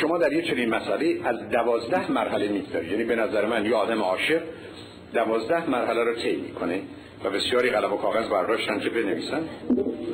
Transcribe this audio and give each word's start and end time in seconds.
شما 0.00 0.18
در 0.18 0.32
یه 0.32 0.42
چنین 0.42 0.68
مسئله 0.68 1.20
از 1.24 1.48
دوازده 1.48 2.12
مرحله 2.12 2.48
می‌گذارید 2.48 2.90
یعنی 2.90 3.04
به 3.04 3.16
نظر 3.16 3.46
من 3.46 3.64
یه 3.64 3.74
آدم 3.74 4.02
عاشق 4.02 4.42
دوازده 5.14 5.70
مرحله 5.70 6.04
رو 6.04 6.14
طی 6.14 6.36
می‌کنه 6.36 6.82
و 7.24 7.30
بسیاری 7.30 7.70
قلم 7.70 7.92
و 7.92 7.96
کاغذ 7.96 8.28
برداشتن 8.28 8.80
که 8.80 8.90
بنویسن. 8.90 9.42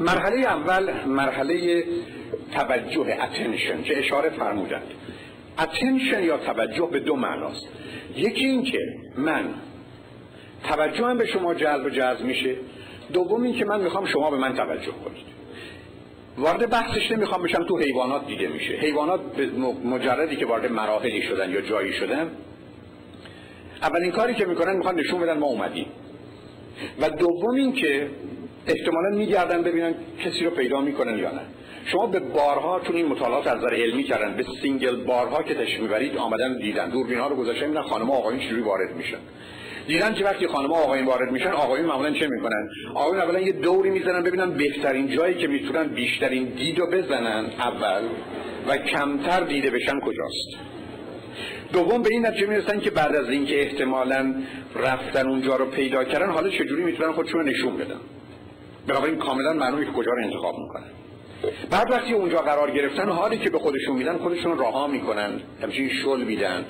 مرحله 0.00 0.36
اول 0.36 1.04
مرحله 1.06 1.84
توجه 2.54 3.18
اتنشن 3.22 3.82
که 3.82 3.98
اشاره 3.98 4.30
فرمودند. 4.30 4.86
اتنشن 5.58 6.24
یا 6.24 6.38
توجه 6.38 6.88
به 6.92 7.00
دو 7.00 7.16
معناست. 7.16 7.66
یکی 8.16 8.44
این 8.44 8.64
که 8.64 8.78
من 9.16 9.44
توجهم 10.68 11.18
به 11.18 11.26
شما 11.26 11.54
جلب 11.54 11.86
و 11.86 11.90
جذب 11.90 12.24
میشه. 12.24 12.56
دوم 13.12 13.42
این 13.42 13.54
که 13.54 13.64
من 13.64 13.80
می‌خوام 13.80 14.06
شما 14.06 14.30
به 14.30 14.36
من 14.36 14.54
توجه 14.54 14.92
کنید. 15.04 15.35
وارد 16.38 16.70
بحثش 16.70 17.10
نمی‌خوام 17.10 17.42
بشم 17.42 17.64
تو 17.64 17.78
حیوانات 17.78 18.26
دیده 18.26 18.48
میشه. 18.48 18.72
حیوانات 18.74 19.20
به 19.20 19.46
مجردی 19.84 20.36
که 20.36 20.46
وارد 20.46 20.72
مراحلی 20.72 21.22
شدن 21.22 21.50
یا 21.50 21.60
جایی 21.60 21.92
شدن 21.92 22.30
اولین 23.82 24.10
کاری 24.10 24.34
که 24.34 24.44
می‌کنن 24.44 24.76
می‌خوان 24.76 25.00
نشون 25.00 25.20
بدن 25.20 25.38
ما 25.38 25.46
اومدیم. 25.46 25.86
و 27.00 27.10
دوم 27.10 27.54
این 27.54 27.72
که 27.72 28.10
احتمالا 28.66 29.16
میگردن 29.16 29.62
ببینن 29.62 29.94
کسی 30.24 30.44
رو 30.44 30.50
پیدا 30.50 30.80
می‌کنن 30.80 31.18
یا 31.18 31.30
نه. 31.30 31.40
شما 31.84 32.06
به 32.06 32.20
بارها 32.20 32.80
چون 32.80 32.96
این 32.96 33.06
مطالعات 33.06 33.46
از 33.46 33.58
نظر 33.58 33.74
علمی 33.74 34.04
کردن 34.04 34.36
به 34.36 34.44
single 34.62 35.04
bar 35.04 35.33
ها 35.33 35.42
که 35.42 35.54
تشریف 35.54 35.80
می‌برید 35.80 36.16
آمدن 36.16 36.58
دیدن. 36.58 36.90
دوربین 36.90 37.18
ها 37.18 37.28
رو 37.28 37.36
گذاشتن 37.36 37.66
دیدن 37.66 37.82
خانم 37.82 38.10
آقایون 38.10 38.40
چجوری 38.40 38.62
وارد 38.62 38.96
میشن. 38.96 39.18
دیدن 39.86 40.14
که 40.14 40.24
وقتی 40.24 40.46
خانم 40.46 40.72
آقایون 40.72 41.06
وارد 41.06 41.32
میشن 41.32 41.50
آقایون 41.50 41.86
معمولا 41.86 42.10
چه 42.10 42.26
می‌کنن؟ 42.28 42.68
آقایون 42.94 43.20
اولا 43.20 43.40
یه 43.40 43.52
دوری 43.52 43.90
می‌زنن 43.90 44.22
ببینن 44.22 44.50
بهترین 44.50 45.10
جایی 45.10 45.34
که 45.34 45.46
می‌تونن 45.46 45.88
بیشترین 45.88 46.44
دید 46.44 46.78
رو 46.78 46.86
بزنن 46.86 47.46
اول 47.58 48.02
و 48.68 48.76
کمتر 48.76 49.40
دیده 49.40 49.70
بشن 49.70 50.00
کجاست؟ 50.00 50.66
دوم 51.72 52.02
به 52.02 52.08
این 52.10 52.26
نتیجه 52.26 52.46
می‌رسن 52.46 52.80
که 52.80 52.90
بعد 52.90 53.16
از 53.16 53.28
اینکه 53.28 53.62
احتمالا 53.62 54.34
رفتن 54.76 55.28
اونجا 55.28 55.56
رو 55.56 55.66
پیدا 55.66 56.04
کردن 56.04 56.30
حالا 56.30 56.48
چجوری 56.48 56.84
می‌تونن 56.84 57.12
خودشون 57.12 57.48
نشون 57.48 57.76
بدن؟ 57.76 58.00
بنابراین 58.86 59.18
کاملا 59.18 59.52
معلومه 59.52 59.84
که 59.84 59.92
کجا 59.92 60.10
رو 60.10 60.24
انتخاب 60.24 60.54
می‌کنن. 60.58 60.90
بعد 61.70 61.90
وقتی 61.90 62.12
اونجا 62.12 62.38
قرار 62.38 62.70
گرفتن 62.70 63.08
حالی 63.08 63.38
که 63.38 63.50
به 63.50 63.58
خودشون 63.58 63.96
میدن 63.96 64.18
خودشون 64.18 64.58
رها 64.58 64.86
می‌کنن. 64.86 65.30
همچین 65.62 65.90
شل 66.02 66.24
میدن. 66.24 66.64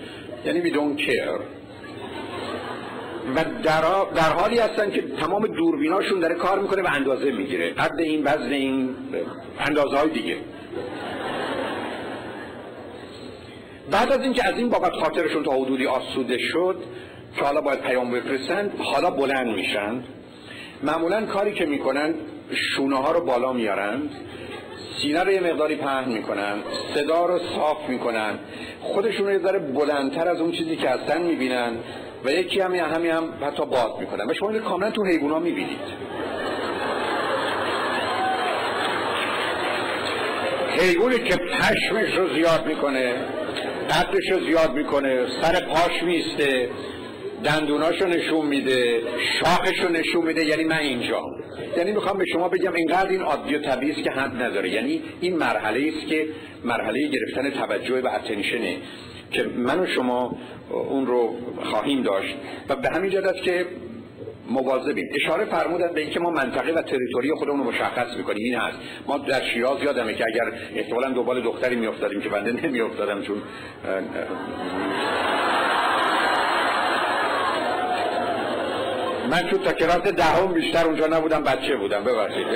یعنی 0.45 0.73
don't 0.73 1.01
care. 1.01 1.56
و 3.35 3.45
در, 3.63 3.81
در 4.15 4.33
حالی 4.33 4.59
هستن 4.59 4.91
که 4.91 5.03
تمام 5.03 5.47
دوربیناشون 5.47 6.21
داره 6.21 6.35
کار 6.35 6.59
می‌کنه 6.59 6.83
و 6.83 6.89
اندازه 6.93 7.33
می‌گیره. 7.33 7.71
قد 7.71 8.01
این 8.01 8.23
وزن 8.25 8.53
این 8.53 8.95
اندازه 9.59 9.97
های 9.97 10.11
دیگه. 10.11 10.37
بعد 13.91 14.13
از 14.13 14.21
اینکه 14.21 14.49
از 14.49 14.55
این 14.59 14.69
بابت 14.69 14.93
خاطرشون 14.93 15.43
تا 15.43 15.51
حدودی 15.51 15.87
آسوده 15.87 16.39
شد 16.39 16.77
که 17.37 17.45
حالا 17.45 17.61
باید 17.61 17.81
پیام 17.81 18.11
بفرستند 18.11 18.73
حالا 18.79 19.11
بلند 19.11 19.47
میشن. 19.47 20.03
معمولا 20.83 21.27
کاری 21.27 21.53
که 21.53 21.67
می‌کنن 21.67 22.15
شونه 22.51 22.97
ها 22.97 23.13
رو 23.13 23.25
بالا 23.25 23.53
میارند 23.53 24.11
سینه 25.03 25.25
رو 25.25 25.33
یه 25.33 25.41
مقداری 25.41 25.77
پهن 25.77 26.09
می‌کنن 26.09 26.55
صدا 26.95 27.27
رو 27.27 27.39
صاف 27.39 27.89
می‌کنن. 27.89 28.39
خودشون 28.81 29.27
رو 29.27 29.33
یه 29.33 29.39
ذره 29.39 29.59
بلندتر 29.59 30.29
از 30.29 30.41
اون 30.41 30.53
چیزی 30.53 30.77
که 30.77 30.89
هستن 30.89 31.23
می‌بینن. 31.23 31.73
و 32.25 32.31
یکی 32.31 32.61
هم 32.61 32.75
همی 32.75 33.09
هم 33.09 33.25
حتی 33.43 33.67
باد 33.67 33.97
می‌کنن. 34.01 34.31
و 34.31 34.35
شما 34.35 34.51
این 34.51 34.63
کاملا 34.63 34.91
تو 34.91 35.05
حیوان 35.05 35.31
ها 35.31 35.39
می‌بینید. 35.39 36.07
حیوانی 40.79 41.19
که 41.19 41.37
پشمش 41.37 42.15
رو 42.17 42.35
زیاد 42.35 42.67
می‌کنه 42.67 43.15
قدرش 43.91 44.31
رو 44.33 44.41
زیاد 44.47 44.75
می‌کنه 44.75 45.27
سر 45.43 45.61
پاش 45.61 46.03
میسته 46.03 46.71
دندوناشو 47.45 48.07
نشون 48.07 48.47
میده 48.47 49.03
شاخشو 49.41 49.89
نشون 49.89 50.27
میده 50.27 50.45
یعنی 50.45 50.65
من 50.65 50.79
اینجا. 50.79 51.23
یعنی 51.77 51.93
می‌خوام 51.93 52.19
به 52.19 52.25
شما 52.33 52.49
بگم 52.49 52.73
اینقدر 52.73 53.09
این 53.09 53.21
عادی 53.21 53.55
و 53.55 53.59
طبیعی 53.59 54.03
که 54.03 54.11
حد 54.11 54.43
نداره. 54.43 54.71
یعنی 54.71 55.03
این 55.21 55.37
مرحله 55.37 55.93
است 55.97 56.07
که 56.09 56.27
مرحله 56.65 57.09
گرفتن 57.09 57.51
توجه 57.51 58.01
و 58.01 58.09
اتنشنه 58.09 58.77
که 59.31 59.43
من 59.57 59.81
و 59.81 59.87
شما 59.87 60.37
اون 60.71 61.07
رو 61.07 61.37
خواهیم 61.65 62.03
داشت. 62.03 62.35
و 62.69 62.77
به 62.77 62.89
همین 62.89 63.11
جهت 63.11 63.37
که 63.43 63.67
مواظبیم. 64.51 65.09
اشاره 65.15 65.45
فرمودن 65.45 65.93
به 65.95 66.01
اینکه 66.01 66.21
ما 66.21 66.31
منطقه 66.31 66.73
و 66.73 66.83
تریتوری 66.83 67.31
خودمون 67.39 67.59
رو 67.59 67.65
مشخص 67.65 68.17
می‌کنیم. 68.17 68.45
این 68.45 68.55
هست. 68.55 68.79
ما 69.07 69.19
در 69.19 69.43
شیراز 69.43 69.83
یادمه 69.83 70.15
که 70.15 70.25
اگر 70.27 70.53
احتمالا 70.75 71.11
دوبال 71.11 71.43
دختری 71.43 71.77
میافتادیم 71.77 72.21
که 72.21 72.29
بنده 72.29 72.67
نمیافتادم 72.67 73.23
چون 73.23 73.43
من 79.31 79.51
چون 79.51 79.59
تا 79.59 79.73
کلاس 79.73 80.03
دهم 80.03 80.53
بیشتر 80.53 80.87
اونجا 80.87 81.07
نبودم 81.07 81.43
بچه 81.43 81.77
بودم. 81.77 82.05
ببخشید. 82.05 82.47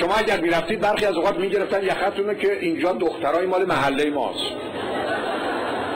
شما 0.00 0.14
اگر 0.14 0.40
می‌رفتید 0.40 0.80
برخی 0.80 1.06
از 1.06 1.14
اوقات 1.14 1.36
می‌گرفتن 1.36 1.82
یخطونه 1.82 2.34
که 2.34 2.58
اینجا 2.60 2.92
دخترای 2.92 3.46
مال 3.46 3.64
محله 3.64 4.10
ماست 4.10 4.40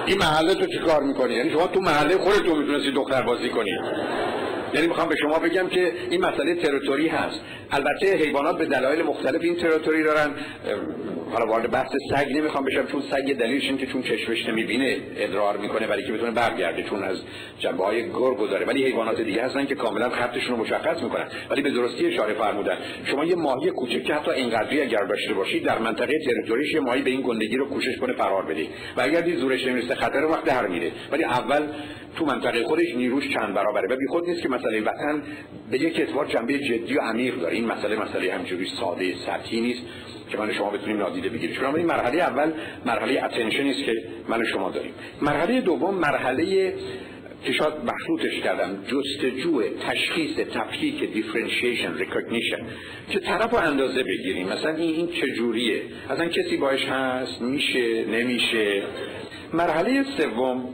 این 0.06 0.19
محله 0.19 0.55
تو 0.55 0.66
چی 0.66 0.78
کار 0.78 1.03
می‌کنی؟ 1.03 1.34
یعنی 1.34 1.50
شما 1.50 1.66
تو 1.66 1.81
محله 1.81 2.19
خودتون 2.19 2.59
می‌تونستی 2.59 2.93
دختر 2.93 3.22
بازی 3.22 3.49
کنی 3.49 3.71
یعنی 4.75 4.86
می‌خوام 4.86 5.08
به 5.08 5.16
شما 5.16 5.38
بگم 5.38 5.69
که 5.69 5.92
این 6.10 6.20
مسئله 6.20 6.54
تریتوری 6.54 7.08
هست. 7.08 7.41
البته 7.70 8.16
حیوانات 8.16 8.58
به 8.58 8.64
دلایل 8.64 9.03
مختلف 9.03 9.42
این 9.42 9.56
تریتوری 9.56 10.03
دارن. 10.03 10.31
حالا 11.32 11.47
وارد 11.47 11.70
بحث 11.70 11.91
سگ 12.10 12.32
نمی‌خوام 12.36 12.64
بشم 12.64 12.86
چون 12.86 13.03
سگ 13.10 13.32
دلیلش 13.38 13.64
این 13.64 13.78
که 13.78 13.86
چون 13.86 14.03
چشمش 14.03 14.47
نمی‌بینه 14.48 14.97
ادرار 15.16 15.56
می‌کنه 15.56 15.86
برای 15.86 16.03
که 16.03 16.12
بتونه 16.12 16.31
برگرده 16.31 16.82
چون 16.82 17.03
از 17.03 17.16
جنبه 17.58 17.84
های 17.84 18.08
گرگ 18.08 18.50
داره 18.50 18.66
ولی 18.66 18.84
حیوانات 18.84 19.20
دیگه 19.20 19.44
هستن 19.44 19.66
که 19.66 19.75
کاملا 19.75 20.10
خطشون 20.10 20.56
رو 20.56 20.56
مشخص 20.56 21.02
می‌کنن. 21.02 21.28
ولی 21.50 21.62
به 21.62 21.70
درستی 21.70 22.06
اشاره 22.06 22.34
فرمودن. 22.34 22.76
شما 23.04 23.25
یه 23.25 23.37
ماهی 23.37 23.70
کوچک 23.70 24.04
که 24.04 24.14
حتی 24.14 24.31
اینقدری 24.31 24.81
اگر 24.81 25.04
داشته 25.04 25.34
باشید 25.34 25.64
در 25.64 25.78
منطقه 25.78 26.19
territory 26.27 26.66
ش 26.66 26.75
یه 26.75 26.81
ماهی 26.81 27.02
به 27.02 27.10
این 27.10 27.20
گندگی 27.20 27.56
رو 27.56 27.69
کوشش 27.69 27.98
کنه 28.00 28.12
فرار 28.12 28.47
بده 28.47 28.66
و 28.97 29.00
اگر 29.00 29.20
دید 29.20 29.38
زورش 29.38 29.66
نمی‌رسه 29.66 29.94
خطر 29.94 30.25
وقت 30.25 30.44
در 30.44 30.66
میره. 30.66 30.92
ولی 31.12 31.25
اول 31.25 31.62
تو 32.16 32.26
منطقه 32.26 32.62
خودش 32.62 32.94
نیروش 32.97 33.25
چند 33.34 33.54
برابره. 33.54 33.88
و 33.88 33.97
بی 33.97 34.06
خود 34.06 34.28
نیست 34.28 34.42
که 34.42 34.48
مسئله. 34.60 34.81
وطن 34.81 35.22
به 35.71 35.78
یک 35.78 36.00
اعتبار 36.00 36.26
جنبه 36.26 36.59
جدی 36.59 36.94
و 36.94 37.00
عمیق 37.00 37.41
داره. 37.41 37.54
این 37.54 37.66
مسئله 37.66 37.97
مسئله 37.97 38.34
همجوری 38.34 38.66
ساده 38.81 39.15
سطحی 39.26 39.60
نیست 39.60 39.82
که 40.31 40.38
من 40.38 40.53
شما 40.53 40.71
بتونیم 40.71 40.97
نادیده 40.97 41.28
بگیریم. 41.28 41.56
چون 41.56 41.75
این 41.75 41.87
مرحله 41.87 42.22
اول 42.22 42.53
مرحله 42.87 43.25
attention 43.25 43.66
است 43.66 43.84
که 43.84 43.94
من 44.28 44.44
شما 44.44 44.70
داریم. 44.70 44.93
مرحله 45.22 45.60
دوم 45.60 45.94
مرحله 45.94 46.75
که 47.44 47.53
شاید 47.53 47.75
مخلوطش 47.75 48.41
کردم 48.41 48.84
جستجو 48.84 49.62
تشخیص 49.62 50.37
تفکیک 50.54 51.12
differentiation 51.12 51.94
recognition 51.99 52.59
که 53.10 53.20
طرف 53.20 53.50
رو 53.50 53.59
اندازه 53.59 54.03
بگیریم. 54.03 54.49
مثلا 54.49 54.75
این 54.75 54.94
این 54.97 55.09
چجوریه؟ 55.09 55.82
اصلا 56.10 56.28
کسی 56.28 56.56
باش 56.56 56.84
هست؟ 56.84 57.43
میشه؟ 57.43 58.04
نمیشه؟ 58.04 58.82
مرحله 59.53 60.04
سوم 60.16 60.69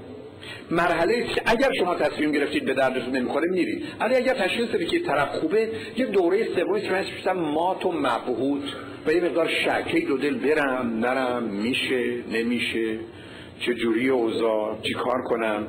مرحله 0.71 1.27
اگر 1.45 1.71
شما 1.79 1.95
تصمیم 1.95 2.33
گرفتید 2.33 2.65
به 2.65 2.75
دردتون 2.75 3.17
نمی‌خوره 3.17 3.49
میرید. 3.51 3.85
ولی 4.01 4.15
اگر 4.15 4.35
تشخیص 4.35 4.69
بدید 4.69 4.89
که 4.89 5.01
طرف 5.01 5.29
خوبه 5.29 5.69
یه 5.97 6.07
دوره 6.07 6.49
سومی 6.57 6.81
که 6.81 6.91
من 7.27 7.33
مات 7.33 7.87
و 7.87 7.93
مبهوت. 7.93 8.63
و 9.07 9.13
یه 9.13 9.21
مقدار 9.21 9.49
شک 9.49 10.07
دو 10.09 10.19
دل 10.19 10.35
برم 10.35 10.99
نرم 10.99 11.43
میشه 11.43 12.15
نمیشه 12.33 12.99
چه 13.61 13.75
جوری 13.75 14.09
اوضاع 14.09 14.79
چی 14.83 14.95
کار 14.95 15.23
کنم. 15.23 15.67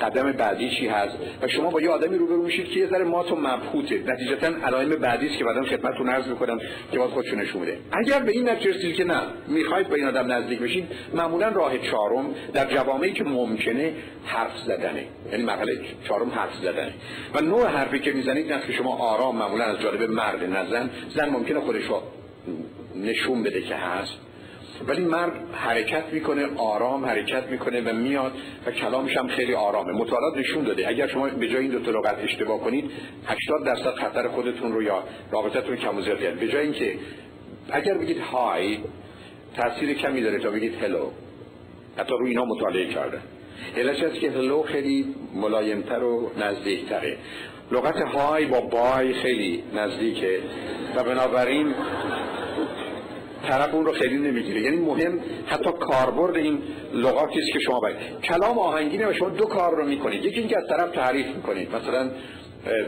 قدم 0.00 0.32
بعدی 0.32 0.70
چی 0.70 0.88
هست؟ 0.88 1.16
و 1.42 1.48
شما 1.48 1.70
با 1.70 1.80
یه 1.80 1.90
آدمی 1.90 2.18
روبرو 2.18 2.42
میشید 2.42 2.68
که 2.68 2.80
یه 2.80 2.86
ذره 2.86 3.04
مات 3.04 3.32
و 3.32 3.36
مبهوته. 3.36 3.98
نتیجتا 4.06 4.46
علائم 4.46 4.88
بعدی 4.88 5.26
است 5.26 5.38
که 5.38 5.44
بعدم 5.44 5.64
خدمتتون 5.64 6.08
عرض 6.08 6.26
می‌کنم 6.26 6.58
که 6.92 6.98
باید 6.98 7.10
خودشون 7.10 7.40
نشون 7.40 7.60
میده. 7.60 7.78
اگر 7.92 8.18
به 8.18 8.32
این 8.32 8.48
نتیجه 8.48 8.70
رسیدید 8.70 8.96
که 8.96 9.04
نه 9.04 9.20
می‌خواید 9.48 9.88
با 9.88 9.94
این 9.94 10.04
آدم 10.04 10.32
نزدیک 10.32 10.58
بشید 10.58 10.88
معمولا 11.14 11.48
راه 11.48 11.78
چهارم 11.78 12.34
در 12.52 12.66
جوامعی 12.74 13.12
که 13.12 13.24
ممکنه 13.24 13.92
حرف 14.24 14.58
زدنه. 14.66 15.04
یعنی 15.32 15.44
مرحله 15.44 15.80
چهارم 16.08 16.30
حرف 16.30 16.54
زدنه. 16.62 16.94
و 17.34 17.40
نوع 17.40 17.66
حرفی 17.66 17.98
که 17.98 18.12
می‌زنید 18.12 18.52
نه 18.52 18.60
که 18.66 18.72
شما 18.72 18.96
آرام 18.96 19.36
معمولا 19.36 19.64
از 19.64 19.80
جانب 19.80 20.02
مرد 20.02 20.44
نزن 20.44 20.90
زن 21.14 21.28
ممکنه 21.28 21.60
خودش 21.60 21.82
نشون 22.96 23.42
بده 23.42 23.62
که 23.62 23.74
هست. 23.74 24.27
ولی 24.86 25.04
مرد 25.04 25.32
حرکت 25.52 26.04
می‌کنه 26.12 26.46
آرام 26.56 27.04
حرکت 27.04 27.46
می‌کنه 27.50 27.80
و 27.80 27.94
میاد 27.94 28.32
و 28.66 28.70
کلامش 28.70 29.16
هم 29.16 29.28
خیلی 29.28 29.54
آرامه. 29.54 29.92
مطالعات 29.92 30.36
نشون 30.36 30.64
داده. 30.64 30.88
اگر 30.88 31.06
شما 31.06 31.28
به 31.28 31.48
جای 31.48 31.62
این 31.62 31.70
دو 31.70 31.80
تا 31.80 31.90
لغت 31.90 32.18
اشتباه 32.18 32.60
کنید 32.60 32.90
80 33.26 33.66
درصد 33.66 33.94
خطر 33.94 34.28
خودتون 34.28 34.72
رو 34.72 34.82
یا 34.82 35.04
رابطتون 35.32 35.76
کم 35.76 35.98
و 35.98 36.02
زیاد 36.02 36.18
به 36.18 36.48
جای 36.48 36.62
اینکه 36.62 36.98
اگر 37.70 37.94
بگید 37.94 38.18
های 38.18 38.78
تاثیر 39.56 39.94
کمی 39.94 40.22
داره 40.22 40.38
تا 40.38 40.50
بگید 40.50 40.82
هلو 40.82 41.10
حتی 41.96 42.14
روی 42.18 42.30
اینا 42.30 42.44
مطالعه 42.44 42.86
کرده. 42.86 43.18
علتش 43.76 44.02
است 44.02 44.20
که 44.20 44.30
هلو 44.30 44.62
خیلی 44.62 45.14
ملایمتر 45.34 46.02
و 46.02 46.30
نزدیکتره. 46.38 47.16
لغت 47.72 47.96
های 47.96 48.46
با 48.46 48.60
بای 48.60 49.14
خیلی 49.14 49.62
نزدیکه. 49.74 50.40
و 50.96 51.04
بنابراین 51.04 51.74
طرف 53.48 53.74
اون 53.74 53.86
رو 53.86 53.92
خیلی 53.92 54.18
نمی‌گیره. 54.18 54.60
یعنی 54.60 54.76
مهم 54.76 55.20
حتی 55.46 55.70
کاربرد 55.80 56.36
این 56.36 56.58
لغاتی 56.94 57.38
است 57.38 57.52
که 57.52 57.58
شما 57.58 57.80
باید. 57.80 57.96
کلام 58.24 58.58
آهنگینه 58.58 59.10
و 59.10 59.12
شما 59.12 59.28
دو 59.28 59.44
کار 59.44 59.76
رو 59.76 59.88
می‌کنید. 59.88 60.24
یکی 60.24 60.40
اینکه 60.40 60.58
از 60.58 60.64
طرف 60.68 60.90
تعریف 60.90 61.26
می‌کنید. 61.26 61.74
مثلا 61.74 62.10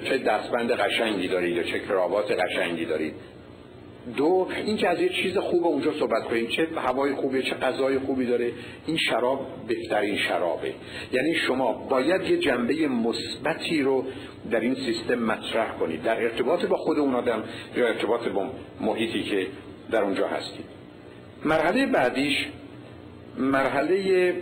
چه 0.05 0.19
دستبند 0.19 0.71
قشنگی 0.71 1.29
دارید 1.29 1.57
یا 1.57 1.63
چه 1.63 1.79
کراوات 1.79 2.33
قشنگی 2.33 2.85
دارید. 2.85 3.15
دو 4.17 4.49
اینکه 4.67 4.89
از 4.89 5.01
یه 5.01 5.09
چیز 5.09 5.39
خوب 5.39 5.67
اونجا 5.67 5.93
صحبت 5.93 6.25
کنیم 6.25 6.47
چه 6.47 6.69
هوای 6.77 7.15
خوبه 7.15 7.43
چه 7.43 7.55
غذای 7.55 7.99
خوبی 7.99 8.27
داره. 8.27 8.53
این 8.87 8.97
شراب 8.97 9.47
بهترین 9.69 10.17
شرابه. 10.17 10.73
یعنی 11.13 11.35
شما 11.35 11.73
باید 11.73 12.23
یه 12.23 12.37
جنبه 12.37 12.89
مثبتی 12.89 13.83
رو 13.83 14.05
در 14.51 14.61
این 14.61 14.75
سیستم 14.75 15.15
مطرح 15.15 15.79
کنید. 15.81 16.03
در 16.03 16.23
ارتباط 16.23 16.65
با 16.65 16.77
خود 16.77 16.99
اون 16.99 17.15
آدم 17.15 17.45
یا 17.77 17.87
ارتباط 17.87 18.29
با 18.29 18.47
محیطی 18.81 19.23
که 19.23 19.47
در 19.91 20.03
اونجا 20.03 20.29
هستید 20.29 20.65
مرحله 21.45 21.87
بعدیش 21.87 22.47
مرحله 23.39 24.35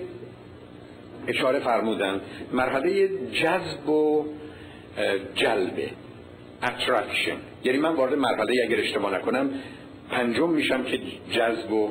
اشاره 1.29 1.59
فرمودن 1.61 2.21
مرحله 2.53 3.09
جذب 3.33 3.89
و 3.89 4.27
جلبه 5.35 5.91
attraction 6.63 7.37
یعنی 7.65 7.79
من 7.79 7.95
وارد 7.95 8.15
مرحله 8.15 8.63
اگر 8.65 8.81
اشتباه 8.81 9.15
نکنم 9.15 9.51
پنجم 10.11 10.51
میشم 10.51 10.83
که 10.85 11.01
جذب 11.33 11.73
و 11.73 11.91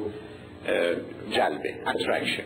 جلبه 1.31 1.74
attraction 1.88 2.44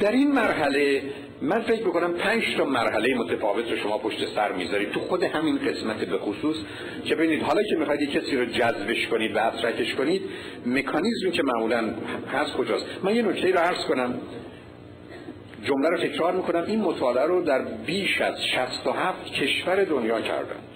در 0.00 0.12
این 0.12 0.32
مرحله 0.32 1.02
من 1.42 1.60
فکر 1.62 1.86
می‌کنم 1.86 2.12
پنج 2.12 2.42
تا 2.56 2.64
مرحله 2.64 3.14
متفاوت 3.14 3.70
رو 3.70 3.76
شما 3.76 3.98
پشت 3.98 4.34
سر 4.34 4.52
می‌ذارید. 4.52 4.90
تو 4.90 5.00
خود 5.00 5.22
همین 5.22 5.58
قسمت 5.58 5.96
به 5.96 6.18
خصوص 6.18 6.56
که 7.04 7.14
ببینید 7.14 7.42
حالا 7.42 7.62
که 7.62 7.76
می‌خواید 7.76 8.10
کسی 8.10 8.36
رو 8.36 8.44
جذبش 8.44 9.06
کنید 9.06 9.36
و 9.36 9.46
اترکش 9.46 9.94
کنید 9.94 10.22
مکانیزمی 10.66 11.30
که 11.32 11.42
معمولا 11.42 11.94
هست 12.32 12.52
کجاست؟ 12.52 12.84
من 13.02 13.14
یه 13.14 13.22
نکته 13.22 13.50
رو 13.50 13.58
عرض 13.58 13.84
کنم. 13.88 14.14
جمله 15.64 15.88
رو 15.88 15.96
تکرار 15.96 16.32
می‌کنم. 16.32 16.64
این 16.66 16.80
مطالعه 16.80 17.26
رو 17.26 17.42
در 17.42 17.62
بیش 17.86 18.20
از 18.20 18.34
67 18.54 19.24
کشور 19.24 19.84
دنیا 19.84 20.20
کردن 20.20 20.71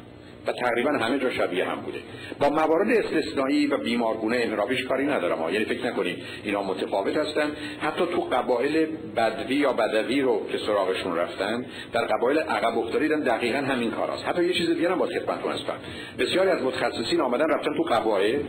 و 0.46 0.52
تقریبا 0.52 0.90
همه 0.90 1.19
جا 1.19 1.31
شبیه 1.31 1.64
هم 1.64 1.81
بوده. 1.81 1.98
با 2.40 2.48
موارد 2.48 2.90
استثنایی 2.90 3.66
و 3.66 3.76
بیمارگونه 3.76 4.37
انحرافیش 4.37 4.84
کاری 4.84 5.06
ندارم 5.06 5.52
یعنی 5.52 5.64
فکر 5.64 5.87
نکنید 5.87 6.22
اینا 6.44 6.62
متفاوت 6.62 7.16
هستن. 7.16 7.50
حتی 7.81 8.06
تو 8.06 8.20
قبایل 8.20 8.87
بدوی 9.16 9.56
یا 9.56 9.72
بدوی 9.72 10.20
رو 10.20 10.46
که 10.52 10.58
سراغشون 10.58 11.16
رفتن 11.16 11.66
در 11.93 12.04
قبایل 12.04 12.38
عقب 12.38 12.78
افتادیدن 12.78 13.20
دقیقا 13.20 13.58
همین 13.58 13.90
کار 13.90 14.10
است 14.10 14.25
حتی 14.25 14.44
یه 14.44 14.52
چیز 14.52 14.70
دیگه 14.70 14.90
هم 14.90 14.98
با 14.98 15.06
خدمتتون 15.06 15.52
هستم. 15.52 15.75
بسیاری 16.19 16.50
از 16.50 16.62
متخصصین 16.62 17.20
آمدن 17.20 17.46
رفتن 17.50 17.70
تو 17.76 17.82
قبایل. 17.82 18.40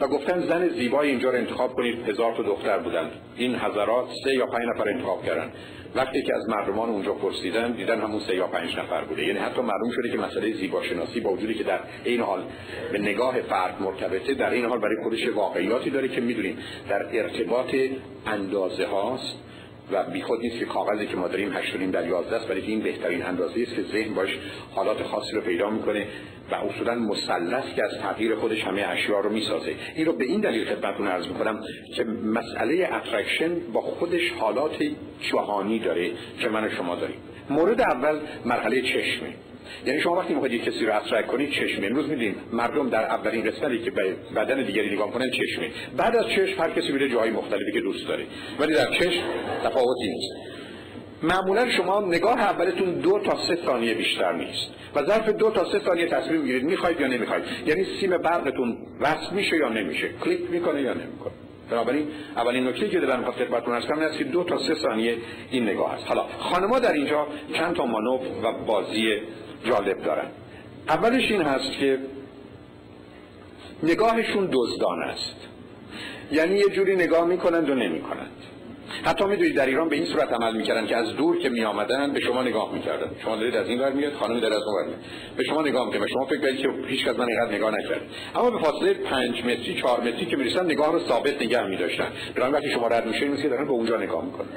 و 0.00 0.06
گفتن 0.06 0.40
زن 0.48 0.68
زیبای 0.68 1.08
اینجا 1.08 1.30
رو 1.30 1.36
انتخاب 1.36 1.74
کنید. 1.74 2.08
هزار 2.08 2.36
تا 2.36 2.42
دختر 2.42 2.78
بودن 2.78 3.10
این 3.36 3.54
حضرات 3.54 4.06
سه 4.24 4.34
یا 4.34 4.46
پنج 4.46 4.62
نفر 4.74 4.88
انتخاب 4.88 5.24
کردن 5.24 5.52
وقتی 5.94 6.22
که 6.22 6.34
از 6.36 6.48
مردمان 6.48 6.88
اونجا 6.88 7.12
پرسیدن 7.12 7.72
دیدن 7.72 8.00
همون 8.00 8.20
سه 8.20 8.36
یا 8.36 8.46
پنج 8.46 8.78
نفر 8.78 9.04
بوده. 9.04 9.26
یعنی 9.26 9.38
حتی 9.38 9.60
معلوم 9.60 9.90
شده 9.90 10.10
که 10.10 10.18
مسئله 10.18 10.52
زیباشناسی 10.52 11.20
با 11.20 11.30
وجودی 11.30 11.54
که 11.54 11.64
در 11.64 11.80
این 12.04 12.20
حال 12.20 12.42
به 12.92 12.98
نگاه 12.98 13.40
فرد 13.40 13.82
مرتبطه 13.82 14.34
در 14.34 14.50
این 14.50 14.64
حال 14.64 14.78
برای 14.78 14.96
خودش 15.02 15.28
واقعیاتی 15.28 15.90
داره 15.90 16.08
که 16.08 16.20
می‌دونیم 16.20 16.58
در 16.88 17.06
ارتباط 17.12 17.74
اندازه 18.26 18.86
هاست 18.86 19.49
و 19.92 20.04
بیخود 20.04 20.40
نیست 20.40 20.58
که 20.58 20.64
کاغذی 20.64 21.06
که 21.06 21.16
ما 21.16 21.28
داریم 21.28 21.52
8 21.52 21.76
در 21.76 22.08
11 22.08 22.36
است 22.36 22.50
ولی 22.50 22.60
این 22.60 22.80
بهترین 22.80 23.22
اندازه 23.22 23.60
است 23.60 23.74
که 23.74 23.82
ذهن 23.82 24.14
باش 24.14 24.38
حالات 24.74 25.02
خاصی 25.02 25.32
رو 25.32 25.40
پیدا 25.40 25.70
می‌کنه 25.70 26.06
و 26.50 26.54
اصولا 26.54 26.94
مثلث 26.94 27.64
که 27.76 27.84
از 27.84 27.98
تغییر 28.02 28.34
خودش 28.34 28.64
همه 28.64 28.86
اشیاء 28.88 29.20
رو 29.20 29.30
می‌سازه. 29.30 29.74
این 29.94 30.06
رو 30.06 30.12
به 30.12 30.24
این 30.24 30.40
دلیل 30.40 30.64
خدمتتون 30.64 31.06
عرض 31.06 31.26
می‌کنم 31.26 31.60
که 31.96 32.04
مسئله 32.04 32.88
attraction 32.92 33.58
با 33.72 33.80
خودش 33.80 34.32
حالات 34.38 34.76
جهانی 35.32 35.78
داره 35.78 36.10
که 36.40 36.48
من 36.48 36.64
و 36.64 36.70
شما 36.70 36.94
داریم. 36.94 37.16
مورد 37.50 37.80
اول 37.80 38.18
مرحله 38.44 38.82
چشمه. 38.82 39.34
یعنی 39.86 40.00
شما 40.00 40.16
وقتی 40.16 40.34
می‌خواید 40.34 40.64
کسی 40.64 40.86
رو 40.86 40.96
attract 40.96 41.26
کنید 41.26 41.50
چشمه. 41.50 41.86
امروز 41.86 42.08
میدین 42.08 42.34
مردم 42.52 42.88
در 42.88 43.04
اولین 43.04 43.50
قسمتی 43.50 43.78
که 43.78 43.90
به 43.90 44.16
بدن 44.36 44.62
دیگری 44.64 44.94
نگاه 44.94 45.10
کنن 45.10 45.30
چشمه. 45.30 45.70
بعد 45.96 46.16
از 46.16 46.26
چشم 46.28 46.62
هر 46.62 46.70
کسی 46.70 46.92
میره 46.92 47.08
جای 47.08 47.30
مختلفی 47.30 47.72
که 47.72 47.80
دوست 47.80 48.08
داره. 48.08 48.24
ولی 48.58 48.74
در 48.74 48.90
چشم 48.90 49.22
تفاوتی 49.64 50.08
نیست. 50.08 50.32
معمولا 51.22 51.70
شما 51.70 52.00
نگاه 52.00 52.40
اولتون 52.40 52.92
دو 52.94 53.18
تا 53.18 53.38
سه 53.48 53.58
ثانیه 53.66 53.94
بیشتر 53.94 54.32
نیست. 54.32 54.70
و 54.94 55.04
ظرف 55.04 55.28
دو 55.28 55.50
تا 55.50 55.72
سه 55.72 55.78
ثانیه 55.78 56.06
تصمیم 56.06 56.40
می‌گیرید 56.40 56.64
می‌خواید 56.64 57.00
یا 57.00 57.06
نمی‌خواید. 57.06 57.44
یعنی 57.66 57.86
سیم 58.00 58.10
برقتون 58.10 58.78
وصل 59.00 59.34
میشه 59.34 59.56
یا 59.56 59.68
نمیشه. 59.68 60.08
کلیک 60.24 60.50
می‌کنه 60.50 60.82
یا 60.82 60.94
نمی‌کنه. 60.94 61.32
بنابراین 61.70 62.08
اولین 62.36 62.68
نکته 62.68 62.88
که 62.88 63.00
دارم 63.00 63.24
خاطر 63.24 63.44
خدمتتون 63.44 63.74
این 63.74 64.02
است 64.02 64.18
که 64.18 64.24
دو 64.24 64.44
تا 64.44 64.58
سه 64.58 64.74
ثانیه 64.74 65.16
این 65.50 65.64
نگاه 65.64 65.94
است. 65.94 66.06
حالا 66.06 66.24
خانم‌ها 66.38 66.78
در 66.78 66.92
اینجا 66.92 67.26
چند 67.54 67.76
تا 67.76 67.86
مانور 67.86 68.20
و 68.42 68.52
بازی 68.66 69.20
جالب 69.64 70.02
دارن. 70.02 70.26
اولش 70.88 71.30
این 71.30 71.42
هست 71.42 71.78
که 71.80 71.98
نگاهشون 73.82 74.48
دزدان 74.52 75.02
است. 75.02 75.36
یعنی 76.32 76.54
یه 76.54 76.68
جوری 76.68 76.96
نگاه 76.96 77.26
می‌کنند 77.26 77.70
و 77.70 77.74
نمی‌کنند. 77.74 78.30
حتی 79.04 79.24
می‌دونید 79.24 79.56
در 79.56 79.66
ایران 79.66 79.88
به 79.88 79.96
این 79.96 80.06
صورت 80.06 80.32
عمل 80.32 80.56
می‌کردن 80.56 80.86
که 80.86 80.96
از 80.96 81.16
دور 81.16 81.38
که 81.38 81.48
میآمدن 81.48 82.12
به 82.12 82.20
شما 82.20 82.42
نگاه 82.42 82.74
می‌کردن. 82.74 83.10
شما 83.24 83.36
دارید 83.36 83.56
از 83.56 83.68
این 83.68 83.80
ور 83.80 83.92
میاد 83.92 84.12
خانم 84.12 84.40
در 84.40 84.52
از 84.52 84.62
اون 84.62 84.94
به 85.36 85.44
شما 85.44 85.62
نگاه 85.62 85.86
می‌کنه 85.86 86.06
شما 86.06 86.24
فکر 86.24 86.40
کنید 86.40 86.56
که 86.56 86.68
هیچ 86.86 87.04
کس 87.04 87.18
من 87.18 87.26
اینقدر 87.28 87.54
نگاه 87.54 87.70
نکرد. 87.70 88.00
اما 88.36 88.50
به 88.50 88.58
فاصله 88.58 88.94
5 88.94 89.44
متری 89.44 89.80
4 89.82 90.00
متری 90.00 90.26
که 90.26 90.36
می‌رسن 90.36 90.64
نگاه 90.64 90.92
رو 90.92 91.00
ثابت 91.08 91.42
نگه 91.42 91.66
میداشتن. 91.66 92.06
برای 92.34 92.52
وقتی 92.52 92.70
شما 92.70 92.88
رد 92.88 93.06
میشین 93.06 93.28
میشه 93.28 93.48
دارن 93.48 93.64
به 93.64 93.70
اونجا 93.70 93.96
نگاه 93.96 94.24
می‌کنن. 94.24 94.48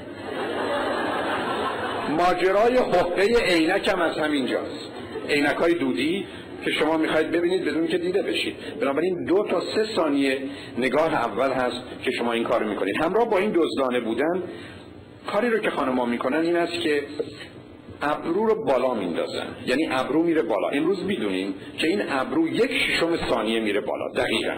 ماجرای 2.09 2.77
حقه 2.77 3.37
عینک 3.45 3.87
هم 3.87 4.01
از 4.01 4.17
همینجاست. 4.17 4.89
عینک 5.29 5.55
های 5.55 5.73
دودی 5.73 6.25
که 6.65 6.71
شما 6.71 6.98
می‌خواید 6.98 7.31
ببینید 7.31 7.65
بدون 7.65 7.88
که 7.88 7.98
دیده 7.98 8.21
بشید. 8.21 8.56
بنابراین 8.81 9.25
دو 9.25 9.48
تا 9.50 9.62
سه 9.75 9.86
ثانیه 9.95 10.38
نگاه 10.77 11.13
اول 11.13 11.51
هست 11.51 11.81
که 12.04 12.12
شما 12.12 12.33
این 12.33 12.44
کار 12.44 12.63
می‌کنید. 12.63 12.98
همراه 12.98 13.30
با 13.30 13.38
این 13.38 13.51
دزدانه 13.56 14.00
بودن 14.00 14.44
کاری 15.27 15.50
رو 15.50 15.60
که 15.60 15.69
خانم‌ها 15.69 16.06
می‌کنن 16.06 16.38
این 16.38 16.56
است 16.56 16.74
که 16.74 17.04
ابرو 18.01 18.45
رو 18.45 18.65
بالا 18.65 18.94
میندازن. 18.94 19.48
یعنی 19.68 19.88
ابرو 19.92 20.24
میره 20.24 20.42
بالا. 20.42 20.69
امروز 20.69 21.04
می‌دونیم 21.04 21.56
که 21.77 21.88
این 21.88 22.01
ابرو 22.10 22.48
یک 22.48 22.71
ششم 22.71 23.18
ثانیه 23.30 23.60
میره 23.60 23.81
بالا. 23.81 24.07
دقیقا. 24.15 24.55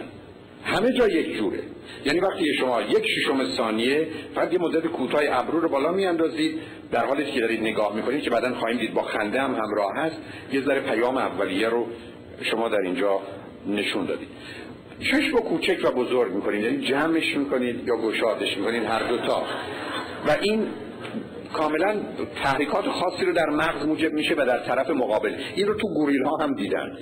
همه 0.66 0.92
جا 0.92 1.08
یک 1.08 1.38
جوره. 1.38 1.60
یعنی 2.06 2.20
وقتی 2.20 2.54
شما 2.54 2.82
یک 2.82 3.06
ششم 3.08 3.56
ثانیه 3.58 4.08
فقط 4.36 4.54
یه 4.54 4.60
مدت 4.60 4.88
کوتاه 4.88 5.22
ابرو 5.30 5.60
رو 5.60 5.70
بالا 5.70 5.92
میاندازید 5.92 6.60
در 6.92 7.06
حالی 7.06 7.32
که 7.32 7.40
دارید 7.40 7.62
نگاه 7.62 7.96
می‌کنید 7.96 8.22
که 8.22 8.30
بعدا 8.30 8.54
خواهیم 8.54 8.78
دید 8.78 8.94
با 8.94 9.02
خنده 9.02 9.42
هم 9.42 9.56
همراه 9.56 9.92
هست 9.96 10.16
یه 10.54 10.62
ذره 10.62 10.80
پیام 10.80 11.18
اولیه 11.18 11.70
رو 11.70 11.88
شما 12.52 12.70
در 12.70 12.82
اینجا 12.82 13.20
نشون 13.68 14.06
دادید. 14.06 14.28
چشم 15.00 15.36
و 15.36 15.40
کوچک 15.40 15.78
و 15.84 15.92
بزرگ 15.92 16.34
می‌کنید 16.34 16.64
یعنی 16.64 16.88
جمعش 16.88 17.38
می‌کنید 17.38 17.88
یا 17.88 17.98
گشادش 17.98 18.58
می‌کنید 18.58 18.84
هر 18.84 19.04
دوتا 19.04 19.44
و 20.28 20.36
این 20.42 20.68
کاملا 21.54 21.96
تحریکات 22.44 22.86
خاصی 22.86 23.26
رو 23.26 23.34
در 23.34 23.50
مغز 23.50 23.86
موجب 23.86 24.14
میشه 24.14 24.34
و 24.38 24.46
در 24.46 24.60
طرف 24.60 24.90
مقابل. 24.90 25.36
این 25.56 25.68
رو 25.68 25.74
تو 25.74 25.88
گوریل 25.88 26.24
ها 26.24 26.38
هم 26.42 26.54
دیدن. 26.54 26.98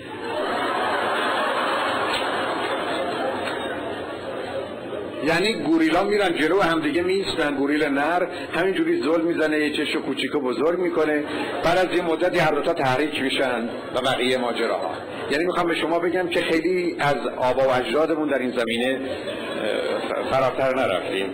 یعنی 5.27 5.53
گوریلا 5.53 6.03
میرن 6.03 6.33
جلو 6.35 6.61
هم 6.61 6.81
دیگه 6.81 7.01
میستن 7.01 7.55
گوریل 7.55 7.83
نر 7.83 8.27
همینجوری 8.53 9.01
زل 9.01 9.21
می‌زنه 9.21 9.59
یه 9.59 9.69
چش 9.77 9.95
کوچیک 9.95 10.35
و 10.35 10.39
بزرگ 10.39 10.79
می‌کنه. 10.79 11.23
بعد 11.63 11.77
از 11.77 11.97
یه 11.97 12.01
مدتی 12.01 12.39
هر 12.39 12.51
دوتا 12.51 12.73
تحریک 12.73 13.21
میشن 13.21 13.69
و 13.95 14.01
بقیه 14.01 14.37
ماجراها. 14.37 14.91
یعنی 15.31 15.45
می‌خوام 15.45 15.67
به 15.67 15.75
شما 15.75 15.99
بگم 15.99 16.27
که 16.27 16.41
خیلی 16.41 16.95
از 16.99 17.27
آبا 17.37 17.63
و 17.63 17.71
اجدادمون 17.71 18.27
در 18.27 18.39
این 18.39 18.51
زمینه 18.51 18.99
فراتر 20.31 20.75
نرفتیم. 20.75 21.29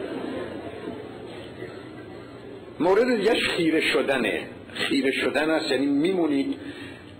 مورد 2.79 3.10
یه 3.10 3.34
خیره 3.34 3.81
شدنه. 3.81 4.41
خیره 4.74 5.12
شدن 5.12 5.50
است 5.50 5.72
یعنی 5.72 5.86
میمونید 5.86 6.55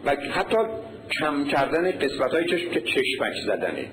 و 0.05 0.15
حتی 0.31 0.57
کم 1.19 1.45
کردن 1.45 1.91
قسمت 1.91 2.33
های 2.33 2.45
چشم 2.45 2.69
که 2.69 2.81
چشمک 2.81 3.33
زدنه. 3.45 3.85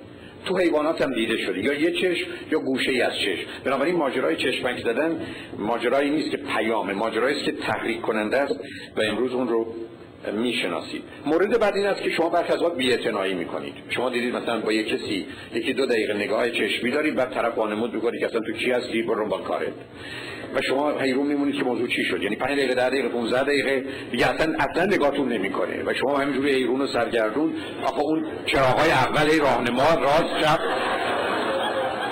تو 0.46 0.58
حیوانات 0.58 1.02
هم 1.02 1.14
دیده 1.14 1.36
شده 1.36 1.64
یا 1.64 1.72
یه 1.72 1.92
چشم 1.92 2.26
یا 2.50 2.58
گوشه 2.58 2.90
ای 2.90 3.00
از 3.00 3.12
چشم. 3.12 3.48
بنابراین 3.64 3.96
ماجرای 3.96 4.36
چشمک 4.36 4.80
زدن 4.84 5.26
ماجرایی 5.58 6.10
نیست 6.10 6.30
که 6.30 6.36
پیامه. 6.36 6.92
ماجرایی 6.92 7.36
است 7.36 7.44
که 7.44 7.52
تحریک 7.52 8.00
کننده 8.00 8.36
است 8.36 8.54
و 8.96 9.00
امروز 9.02 9.32
اون 9.32 9.48
رو 9.48 9.74
می‌شناسید. 10.32 11.02
مورد 11.26 11.60
بعد 11.60 11.74
این 11.74 11.86
است 11.86 12.02
که 12.02 12.10
شما 12.10 12.28
برخی 12.28 12.52
از 12.52 12.62
وقت 12.62 12.76
بی‌اعتنایی 12.76 13.34
می‌کنید. 13.34 13.74
شما 13.88 14.10
دیدید 14.10 14.36
مثلا 14.36 14.60
با 14.60 14.72
یک 14.72 14.88
کسی 14.88 15.26
یکی 15.54 15.72
دو 15.72 15.86
دقیقه 15.86 16.14
نگاه 16.14 16.50
چشمی 16.50 16.90
دارید 16.90 17.14
بعد 17.14 17.34
طرف 17.34 17.58
وانمود 17.58 17.94
می‌کنید 17.94 18.20
که 18.20 18.26
اصلا 18.26 18.40
تو 18.40 18.52
چی 18.52 18.70
هستی 18.70 19.02
برو 19.02 19.28
با 19.28 19.38
کارت. 19.38 19.72
و 20.54 20.60
شما 20.62 20.90
حیرون 20.90 21.26
میمونید 21.26 21.54
که 21.54 21.64
موضوع 21.64 21.88
چی 21.88 22.04
شد؟ 22.04 22.22
یعنی 22.22 22.36
5 22.36 22.58
دقیقه 22.58 22.74
10 22.74 22.88
دقیقه 22.88 23.08
15 23.08 23.42
دقیقه؟ 23.42 23.84
دیگه 24.10 24.34
اصلا 24.34 24.54
اصلا 24.58 24.84
نگاهتون 24.84 25.32
نمی‌کنه 25.32 25.82
و 25.86 25.94
شما 25.94 26.18
همینجوری 26.18 26.52
حیرون 26.52 26.80
و 26.80 26.86
سرگردون. 26.86 27.52
آقا 27.84 28.02
اون 28.02 28.26
چراغای 28.46 28.90
اول 28.90 29.40
راهنما 29.40 29.82
راست 30.02 30.40
چپ. 30.42 30.60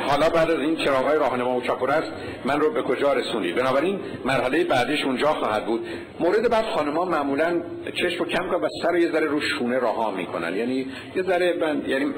حالا 0.09 0.29
بعد 0.29 0.51
از 0.51 0.59
این 0.59 0.77
چراغای 0.77 1.19
راهنما 1.19 1.57
و 1.57 1.63
چاپور 1.63 1.91
است. 1.91 2.13
من 2.45 2.61
رو 2.61 2.73
به 2.73 2.83
کجا 2.83 3.13
رسونید؟ 3.13 3.55
بنابراین 3.55 4.01
مرحله 4.25 4.65
بعدش 4.65 5.05
اونجا 5.05 5.27
خواهد 5.27 5.67
بود. 5.67 5.81
مورد 6.21 6.51
بعد 6.51 6.65
خانما 6.65 7.05
معمولا 7.05 7.63
چشم 7.95 8.19
رو 8.19 8.25
کم 8.25 8.49
کنن 8.51 8.61
و 8.61 8.69
سر 8.83 8.97
یه 8.97 9.11
ذره 9.13 9.27
رو 9.27 9.41
شونه 9.41 9.79
راها 9.79 10.11
می‌کنن. 10.11 10.57
یعنی 10.57 10.87
یه 11.17 11.23
ذره 11.23 11.55
یعنی 11.87 12.15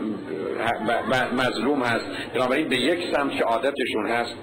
مظلوم 1.32 1.82
هست. 1.82 2.04
بنابراین 2.34 2.68
به 2.68 2.76
یک 2.76 2.98
سمت 3.16 3.32
که 3.32 3.44
عادتشون 3.44 4.06
هست 4.06 4.34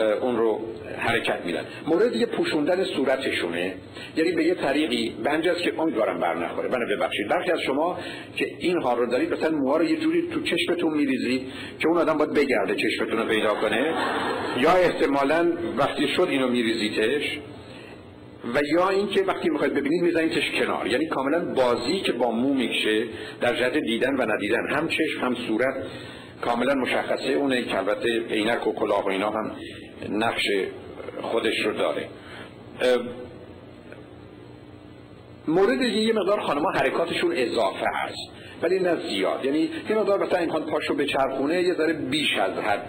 اون 0.00 0.36
رو 0.36 0.60
حرکت 0.98 1.38
میدن. 1.44 1.64
مورد 1.86 2.12
دیگه 2.12 2.26
پوشوندن 2.26 2.84
صورتشونه. 2.84 3.74
یعنی 4.16 4.32
به 4.32 4.44
یه 4.44 4.54
طریقی 4.54 5.16
بنج 5.24 5.48
است 5.48 5.62
که 5.62 5.80
امیدوارم 5.80 6.20
بر 6.20 6.34
نخوره. 6.34 6.68
بنا 6.68 6.96
ببخشید. 6.96 7.28
برخی 7.28 7.50
از 7.50 7.60
شما 7.60 7.98
که 8.36 8.46
این 8.58 8.82
حال 8.82 8.98
رو 8.98 9.06
دارید 9.06 9.32
مثلا 9.32 9.58
موها 9.58 9.76
رو 9.76 9.84
یه 9.84 9.96
جوری 9.96 10.28
تو 10.32 10.40
چشمتون 10.42 10.94
میریزید 10.94 11.42
که 11.78 11.88
اون 11.88 11.98
آدم 11.98 12.18
باید 12.18 12.34
بگرده 12.34 12.74
چشمتون 12.74 13.18
رو 13.18 13.24
پیدا 13.28 13.54
کنه. 13.54 13.94
یا 14.60 14.70
احتمالا 14.70 15.52
وقتی 15.76 16.08
شد 16.08 16.26
اینو 16.30 16.48
میریزیدش. 16.48 17.38
و 18.54 18.60
یا 18.74 18.88
اینکه 18.88 19.22
وقتی 19.22 19.50
می‌خواید 19.50 19.74
ببینید 19.74 20.02
میزنیدش 20.02 20.50
کنار. 20.60 20.86
یعنی 20.86 21.06
کاملا 21.06 21.54
بازی 21.54 22.00
که 22.00 22.12
با 22.12 22.30
مو 22.30 22.54
می‌کشه 22.54 23.04
در 23.40 23.56
جهت 23.56 23.76
دیدن 23.78 24.16
و 24.16 24.26
ندیدن. 24.34 24.68
هم 24.70 24.88
چشم 24.88 25.20
هم 25.20 25.34
صورت. 25.48 25.74
کاملا 26.42 26.74
مشخصه. 26.74 27.32
اونه 27.32 27.62
که 27.62 27.78
البته 27.78 28.22
عینک 28.30 28.66
و 28.66 28.72
کلاه 28.72 29.04
و 29.04 29.08
اینا 29.08 29.30
هم 29.30 29.52
نقش 30.08 30.44
خودش 31.22 31.58
رو 31.64 31.72
داره. 31.72 32.08
مورد 35.48 35.82
یه 35.82 36.12
مقدار 36.12 36.40
خانمها 36.40 36.70
حرکاتشون 36.70 37.32
اضافه 37.34 37.86
هست 37.94 38.30
ولی 38.62 38.78
نه 38.78 38.96
زیاد. 39.08 39.44
یعنی 39.44 39.70
یه 39.88 39.96
مقدار 39.96 40.26
مثلا 40.26 40.38
امکان 40.38 40.62
پاشو 40.66 40.94
به 40.94 41.06
چرخونه 41.06 41.62
یه 41.62 41.74
ذره 41.74 41.92
بیش 41.92 42.38
از 42.38 42.52
حد 42.52 42.82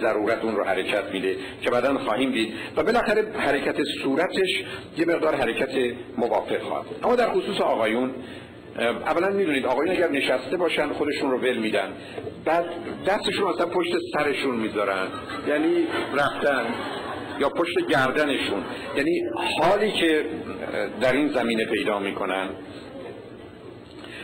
ضرورت 0.00 0.44
اون 0.44 0.56
رو 0.56 0.64
حرکت 0.64 1.04
میده 1.12 1.36
که 1.62 1.70
بعدا 1.70 1.98
خواهیم 1.98 2.32
دید. 2.32 2.54
و 2.76 2.82
بالاخره 2.82 3.32
حرکت 3.38 3.76
صورتش 4.02 4.64
یه 4.98 5.04
مقدار 5.04 5.34
حرکت 5.34 5.94
موافق 6.16 6.62
خواهد 6.62 6.86
اما 7.02 7.16
در 7.16 7.30
خصوص 7.30 7.60
آقایون 7.60 8.14
اولا 8.78 9.28
می‌دونید 9.30 9.66
آقایون 9.66 9.96
اگر 9.96 10.08
نشسته 10.08 10.56
باشن 10.56 10.88
خودشون 10.88 11.30
رو 11.30 11.38
ول 11.38 11.56
میدن. 11.56 11.92
بعد 12.44 12.64
دستشون 13.06 13.48
اصلا 13.48 13.66
پشت 13.66 13.92
سرشون 14.12 14.56
می‌ذارن. 14.56 15.06
یعنی 15.48 15.86
رفتن 16.14 16.66
یا 17.40 17.48
پشت 17.48 17.86
گردنشون. 17.88 18.64
یعنی 18.96 19.22
حالی 19.62 19.92
که 19.92 20.24
در 21.00 21.12
این 21.12 21.28
زمینه 21.28 21.64
پیدا 21.64 21.98
می‌کنن. 21.98 22.48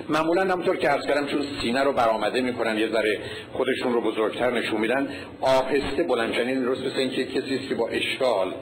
معمولا 0.09 0.43
همونطور 0.43 0.77
که 0.77 0.89
عرض 0.89 1.07
کردم 1.07 1.27
چون 1.27 1.43
سینه 1.63 1.85
رو 1.85 1.93
برآمده 1.93 2.41
می‌کنن 2.41 2.79
یه 2.79 2.89
ذره 2.89 3.19
خودشون 3.53 3.93
رو 3.93 4.01
بزرگتر 4.01 4.51
نشون 4.51 4.81
میدن 4.81 5.09
آهسته 5.41 6.03
بلند 6.03 6.35
یعنی 6.35 6.55
درست 6.55 6.81
مثل 6.81 6.99
اینکه 6.99 7.25
کسی 7.25 7.59
که 7.69 7.75
با 7.75 7.89
اشکال 7.89 8.55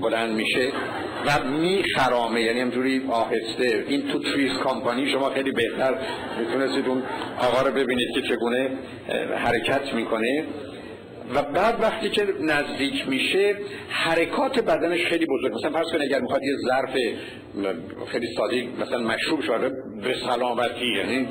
بلند 0.00 0.36
میشه. 0.36 0.72
و 1.26 1.44
میخرامه 1.48 2.42
یعنی 2.42 2.60
همجوری 2.60 3.02
آهسته. 3.10 3.84
این 3.88 4.08
تو 4.08 4.18
تریس 4.18 4.52
کامپانی 4.52 5.12
شما 5.12 5.30
خیلی 5.30 5.52
بهتر 5.52 5.94
می‌تونستید 6.38 6.88
اون 6.88 7.02
آقا 7.38 7.68
رو 7.68 7.74
ببینید 7.74 8.08
که 8.14 8.22
چگونه 8.22 8.70
حرکت 9.36 9.94
می‌کنه. 9.94 10.44
و 11.34 11.42
بعد 11.42 11.82
وقتی 11.82 12.10
که 12.10 12.26
نزدیک 12.40 13.08
میشه 13.08 13.54
حرکات 13.88 14.60
بدنش 14.60 15.04
خیلی 15.04 15.26
بزرگ. 15.26 15.54
مثلا 15.54 15.70
فرض 15.70 15.86
کنید 15.86 16.02
اگر 16.02 16.20
می‌خواد 16.20 16.42
یه 16.42 16.56
ظرف 16.66 16.90
خیلی 18.06 18.26
ساده 18.36 18.68
مثلا 18.80 18.98
مشروب 18.98 19.40
شده 19.40 19.68
به 20.02 20.14
سلامتی 20.26 20.86
یعنی 20.96 21.28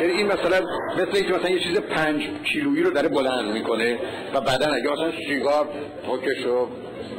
این 0.00 0.26
مثلا 0.26 0.66
مثل 0.94 1.16
اینکه 1.16 1.32
مثلا 1.32 1.50
یه 1.50 1.60
چیز 1.60 1.78
پنج 1.78 2.22
کیلویی 2.44 2.82
رو 2.82 2.90
داره 2.90 3.08
بلند 3.08 3.52
می‌کنه 3.52 3.98
و 4.34 4.40
بعدا 4.40 4.66
اگه 4.72 4.92
مثلا 4.92 5.12
سیگار 5.28 5.68
پاکشو 6.06 6.68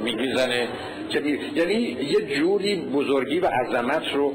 می‌زنه 0.04 0.68
که 1.10 1.40
یعنی 1.56 1.74
یه 2.02 2.36
جوری 2.36 2.76
بزرگی 2.76 3.40
و 3.40 3.46
عظمت 3.48 4.04
رو 4.14 4.34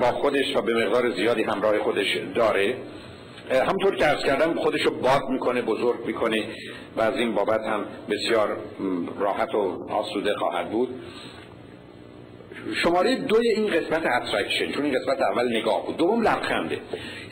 با 0.00 0.06
خودش 0.06 0.56
و 0.56 0.62
به 0.62 0.86
مقدار 0.86 1.10
زیادی 1.10 1.42
همراه 1.42 1.78
خودش 1.78 2.18
داره. 2.34 2.76
همطور 3.50 3.96
که 3.96 4.08
ارز 4.08 4.24
کردم 4.24 4.54
خودش 4.54 4.82
رو 4.82 4.90
باد 4.90 5.22
می‌کنه 5.30 5.62
بزرگ 5.62 6.06
می‌کنه 6.06 6.44
و 6.96 7.00
از 7.00 7.16
این 7.16 7.34
بابت 7.34 7.60
هم 7.60 7.84
بسیار 8.10 8.56
راحت 9.18 9.54
و 9.54 9.86
آسوده 9.88 10.34
خواهد 10.34 10.70
بود. 10.70 10.88
شماره 12.82 13.16
دوی 13.16 13.48
این 13.48 13.66
قسمت 13.66 14.06
اترکشن 14.06 14.72
چون 14.72 14.84
این 14.84 14.94
قسمت 14.94 15.20
اول 15.20 15.56
نگاه 15.56 15.86
بود. 15.86 15.96
دوم 15.96 16.22
لبخنده. 16.22 16.78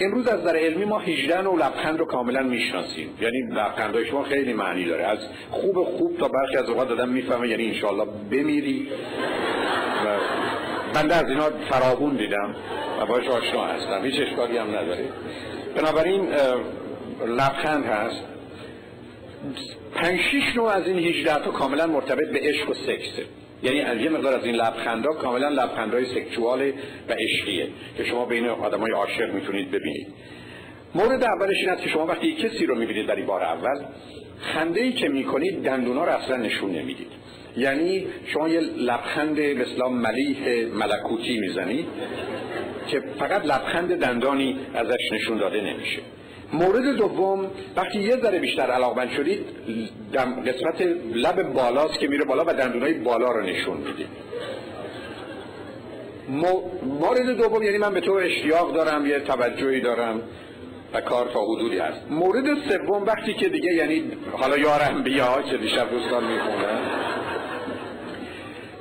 امروز 0.01 0.27
از 0.29 0.45
در 0.45 0.57
علمی 0.57 0.85
ما 0.85 0.99
18 0.99 1.41
و 1.41 1.57
لبخند 1.57 1.99
رو 1.99 2.05
کاملا 2.05 2.43
می‌شناسیم. 2.43 3.09
یعنی 3.21 3.43
لبخندهای 3.51 4.07
شما 4.07 4.23
خیلی 4.23 4.53
معنی 4.53 4.85
داره. 4.85 5.05
از 5.05 5.19
خوب 5.51 5.85
خوب 5.85 6.19
تا 6.19 6.29
برخی 6.29 6.57
از 6.57 6.69
اوقات 6.69 6.89
دادم 6.89 7.09
می‌فهمه 7.09 7.49
یعنی 7.49 7.67
انشالله 7.69 8.05
بمیری. 8.31 8.89
و 10.07 10.09
بنده 10.95 11.15
از 11.15 11.29
اینا 11.29 11.51
فراغون 11.71 12.17
دیدم 12.17 12.57
و 13.01 13.07
باش 13.07 13.29
آشنا 13.29 13.65
هستم. 13.65 14.05
هیچ 14.05 14.21
اشکالی 14.21 14.59
هم 14.59 14.69
نداره. 14.69 15.05
بنابراین 15.77 16.29
لبخند 17.27 17.85
هست. 17.85 18.21
پنج 19.95 20.21
شیش 20.31 20.57
نوع 20.57 20.69
از 20.69 20.87
این 20.87 20.99
18 20.99 21.45
تا 21.45 21.51
کاملا 21.51 21.87
مرتبط 21.87 22.29
به 22.33 22.39
عشق 22.43 22.71
و 22.71 22.75
سکسه. 22.75 23.25
یعنی 23.63 23.81
از 23.81 23.99
یه 23.99 24.09
مقدار 24.09 24.35
از 24.35 24.45
این 24.45 24.55
لبخندا 24.55 25.13
کاملا 25.13 25.49
لبخندهای 25.49 26.05
سکشوال 26.07 26.73
و 27.09 27.13
عشقیه 27.13 27.69
که 27.97 28.05
شما 28.05 28.25
بین 28.25 28.47
آدمای 28.47 28.93
عاشق 28.93 29.35
می‌تونید 29.35 29.71
ببینید. 29.71 30.07
مورد 30.95 31.25
اولش 31.25 31.57
این 31.61 31.69
است 31.69 31.83
که 31.83 31.89
شما 31.89 32.07
وقتی 32.07 32.33
کسی 32.33 32.67
رو 32.67 32.75
می‌بینید 32.75 33.07
برای 33.07 33.23
بار 33.23 33.43
اول 33.43 33.85
خنده 34.41 34.81
ای 34.81 34.93
که 34.93 35.09
می‌کنید 35.09 35.63
دندونا 35.63 36.05
رو 36.05 36.13
اصلا 36.13 36.37
نشون 36.37 36.71
نمی‌دید. 36.71 37.13
یعنی 37.57 38.07
شما 38.27 38.49
یه 38.49 38.61
لبخند 38.61 39.41
مثلا 39.41 39.89
ملیح 39.89 40.67
ملکوتی 40.75 41.39
می‌زنید 41.41 41.87
که 42.89 43.03
فقط 43.19 43.47
لبخند 43.47 43.97
دندانی 43.97 44.59
ازش 44.75 45.13
نشون 45.13 45.39
داده 45.39 45.61
نمیشه. 45.61 45.99
مورد 46.53 46.97
دوم 46.97 47.51
وقتی 47.77 47.99
یه 47.99 48.17
ذره 48.17 48.39
بیشتر 48.39 48.63
علاقمند 48.63 49.11
شدید 49.11 49.41
قسمت 50.47 50.81
لب 51.15 51.53
بالاست 51.53 51.99
که 51.99 52.09
میره 52.09 52.25
بالا 52.25 52.45
و 52.47 52.53
دندونای 52.53 52.95
بالا 52.95 53.31
رو 53.31 53.43
نشون 53.43 53.77
می‌دید 53.77 54.09
مورد 56.83 57.37
دوم 57.37 57.63
یعنی 57.63 57.79
من 57.79 57.95
به 57.95 58.01
تو 58.01 58.13
اشتیاق 58.13 58.75
دارم 58.75 59.07
یه 59.07 59.21
توجهی 59.21 59.81
دارم 59.81 60.21
و 60.95 61.01
کار 61.01 61.27
تا 61.27 61.41
حدودی 61.41 61.79
هست. 61.79 62.01
مورد 62.11 62.45
سوم 62.69 63.03
وقتی 63.07 63.35
که 63.35 63.49
دیگه 63.49 63.75
یعنی 63.75 64.05
حالا 64.33 64.59
یارم 64.59 65.03
بیا 65.03 65.43
که 65.51 65.57
دیشب 65.57 65.91
دوستان 65.91 66.25
می‌خونن. 66.25 67.06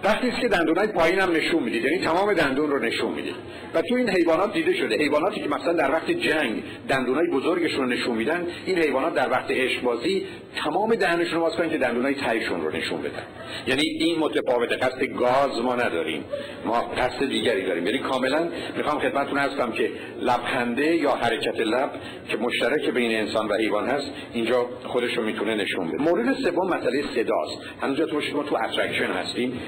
وقتی 0.05 0.31
که 0.41 0.47
دندونای 0.47 0.87
پایین 0.87 1.19
هم 1.19 1.31
نشون 1.31 1.63
می‌دید 1.63 1.85
یعنی 1.85 1.99
تمام 1.99 2.33
دندون 2.33 2.71
رو 2.71 2.79
نشون 2.79 3.11
می‌دید. 3.11 3.35
و 3.73 3.81
تو 3.81 3.95
این 3.95 4.09
حیوانات 4.09 4.53
دیده 4.53 4.73
شده. 4.73 4.97
حیواناتی 4.97 5.39
که 5.39 5.49
مثلا 5.49 5.73
در 5.73 5.91
وقت 5.91 6.11
جنگ 6.11 6.63
دندونای 6.89 7.27
بزرگشون 7.27 7.79
رو 7.79 7.85
نشون 7.85 8.15
میدن 8.15 8.47
این 8.65 8.77
حیوانات 8.77 9.13
در 9.13 9.31
وقت 9.31 9.51
عشق 9.51 9.81
بازی 9.81 10.25
تمام 10.63 10.95
دهنشون 10.95 11.33
رو 11.33 11.41
باز 11.41 11.69
که 11.69 11.77
دندونای 11.77 12.13
تایشون 12.15 12.61
رو 12.61 12.71
نشون 12.71 13.01
بدن. 13.01 13.23
یعنی 13.67 13.81
این 13.81 14.19
متفاوته 14.19 14.75
قصد 14.75 15.03
گاز 15.03 15.61
ما 15.63 15.75
نداریم. 15.75 16.23
ما 16.65 16.81
قصد 16.81 17.29
دیگری 17.29 17.65
داریم. 17.65 17.85
یعنی 17.85 17.99
کاملا 17.99 18.49
می‌خوام 18.77 18.99
خدمتتون 18.99 19.37
هستم 19.37 19.71
که 19.71 19.89
لبخنده 20.21 20.95
یا 20.95 21.11
حرکت 21.11 21.59
لب 21.59 21.91
که 22.29 22.37
مشترک 22.37 22.89
بین 22.89 23.19
انسان 23.19 23.47
و 23.47 23.53
حیوان 23.53 23.87
هست 23.87 24.07
اینجا 24.33 24.69
خودش 24.83 25.17
رو 25.17 25.23
می‌تونه 25.23 25.55
نشون 25.55 25.87
بده. 25.87 26.03
مورد 26.03 26.33
سوم 26.33 26.67
مسئله 26.67 27.03
صداست. 27.15 27.57
هنوز 27.81 27.97
تو 27.97 28.37
ما 28.37 28.43
تو 28.43 28.55
attraction 28.55 29.11
هستیم. 29.11 29.59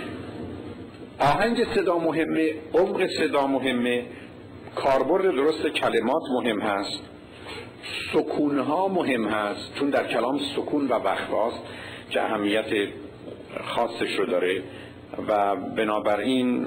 آهنگ 1.19 1.63
صدا 1.75 1.97
مهمه 1.99 2.53
عمق 2.73 3.07
صدا 3.07 3.47
مهمه 3.47 4.05
کاربرد 4.75 5.35
درست 5.35 5.67
کلمات 5.67 6.21
مهم 6.33 6.59
هست. 6.59 6.99
سکونها 8.13 8.87
مهم 8.87 9.27
هست. 9.27 9.75
چون 9.79 9.89
در 9.89 10.07
کلام 10.07 10.39
سکون 10.55 10.87
و 10.87 10.93
وقفاست 10.93 11.59
که 12.09 12.21
اهمیت 12.21 12.65
خاصش 13.63 14.19
رو 14.19 14.25
داره 14.25 14.63
و 15.27 15.55
بنابراین 15.55 16.65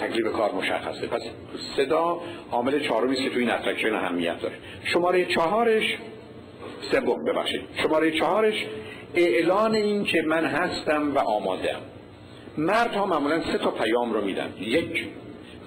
تکلیف 0.00 0.32
کار 0.32 0.52
مشخصه. 0.52 1.06
پس 1.06 1.22
صدا 1.76 2.20
عامل 2.52 2.80
چهارمی 2.80 3.16
که 3.16 3.30
تو 3.30 3.38
این 3.38 3.50
attraction 3.50 3.94
اهمیت 3.94 4.40
داره. 4.40 4.54
شماره 4.84 5.24
چهارش 5.24 5.96
سوم 6.90 7.24
ببخشید. 7.24 7.60
شماره 7.82 8.18
چهارش 8.18 8.66
اعلان 9.14 9.74
این 9.74 10.04
که 10.04 10.22
من 10.22 10.44
هستم 10.44 11.14
و 11.14 11.18
آمادم 11.18 11.80
ها 12.94 13.06
معمولا 13.06 13.40
سه 13.52 13.58
تا 13.58 13.70
پیام 13.70 14.12
رو 14.12 14.24
میدن. 14.24 14.52
یک 14.60 15.08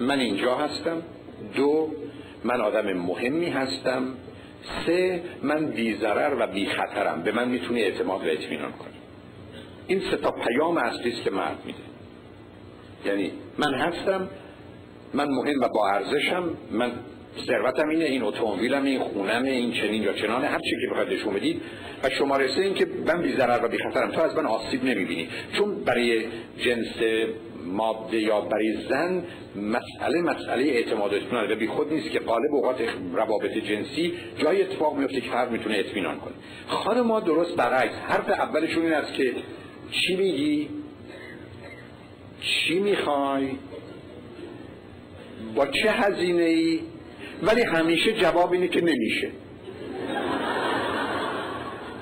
من 0.00 0.18
اینجا 0.18 0.54
هستم. 0.54 1.02
دو 1.56 1.90
من 2.44 2.60
آدم 2.60 2.92
مهمی 2.92 3.50
هستم. 3.50 4.02
سه 4.86 5.22
من 5.42 5.66
بی‌ضرر 5.66 6.36
و 6.40 6.46
بی 6.46 6.66
خطرم. 6.66 7.22
به 7.22 7.32
من 7.32 7.48
می‌تونی 7.48 7.82
اعتماد 7.82 8.26
و 8.26 8.30
اطمینان 8.30 8.72
کنی. 8.72 8.98
این 9.86 10.02
سه 10.10 10.16
تا 10.16 10.30
پیام 10.30 10.78
اصلی 10.78 11.12
است 11.12 11.22
که 11.24 11.30
مرد 11.30 11.58
میده. 11.66 11.78
یعنی 13.04 13.32
من 13.58 13.74
هستم 13.74 14.28
من 15.14 15.28
مهم 15.28 15.60
و 15.62 15.68
با 15.68 15.88
ارزشم 15.88 16.50
من 16.70 16.92
ثروتم 17.46 17.88
اینه 17.88 18.04
این 18.04 18.22
اتومبیلم 18.22 18.84
این 18.84 19.00
خونم 19.00 19.42
این 19.42 19.72
چنین 19.72 20.02
یا 20.02 20.12
چنان 20.12 20.44
هر 20.44 20.58
چی 20.58 20.70
که 20.80 20.90
بخواید 20.90 21.12
نشون 21.12 21.34
بدید. 21.34 21.60
و 22.04 22.10
شماره 22.10 22.48
سه 22.48 22.60
این 22.60 22.74
که 22.74 22.86
من 23.06 23.22
بی 23.22 23.32
ضرر 23.32 23.64
و 23.64 23.68
بی 23.68 23.78
خطرم 23.78 24.10
تو 24.10 24.20
از 24.20 24.36
من 24.36 24.46
آسیب 24.46 24.84
نمی‌بینی. 24.84 25.28
چون 25.52 25.84
برای 25.84 26.24
جنس 26.58 26.94
ماده 27.64 28.20
یا 28.20 28.40
برای 28.40 28.76
زن 28.88 29.24
مسئله 29.56 30.22
مسئله 30.22 30.62
اعتماد 30.64 31.14
اطمینان. 31.14 31.52
و 31.52 31.54
بی 31.54 31.66
خود 31.66 31.92
نیست 31.92 32.10
که 32.10 32.18
قالب 32.18 32.54
اوقات 32.54 32.80
روابط 33.14 33.58
جنسی 33.58 34.12
جای 34.38 34.62
اتفاق 34.62 34.98
میفته 34.98 35.20
که 35.20 35.30
فرد 35.30 35.50
می‌تونه 35.50 35.78
اطمینان 35.78 36.20
کنه. 36.20 36.34
خانم 36.66 37.06
ما 37.06 37.20
درست 37.20 37.56
برعکس. 37.56 37.94
حرف 37.94 38.30
اولشون 38.30 38.82
این 38.82 38.92
است 38.92 39.14
که 39.14 39.32
چی 39.90 40.16
میگی؟ 40.16 40.68
چی 42.40 42.80
می‌خوای؟ 42.80 43.48
با 45.54 45.66
چه 45.66 45.90
هزینه 45.90 46.42
ای 46.42 46.80
ولی 47.42 47.62
همیشه 47.62 48.12
جواب 48.12 48.52
اینه 48.52 48.68
که 48.68 48.80
نمیشه. 48.80 49.30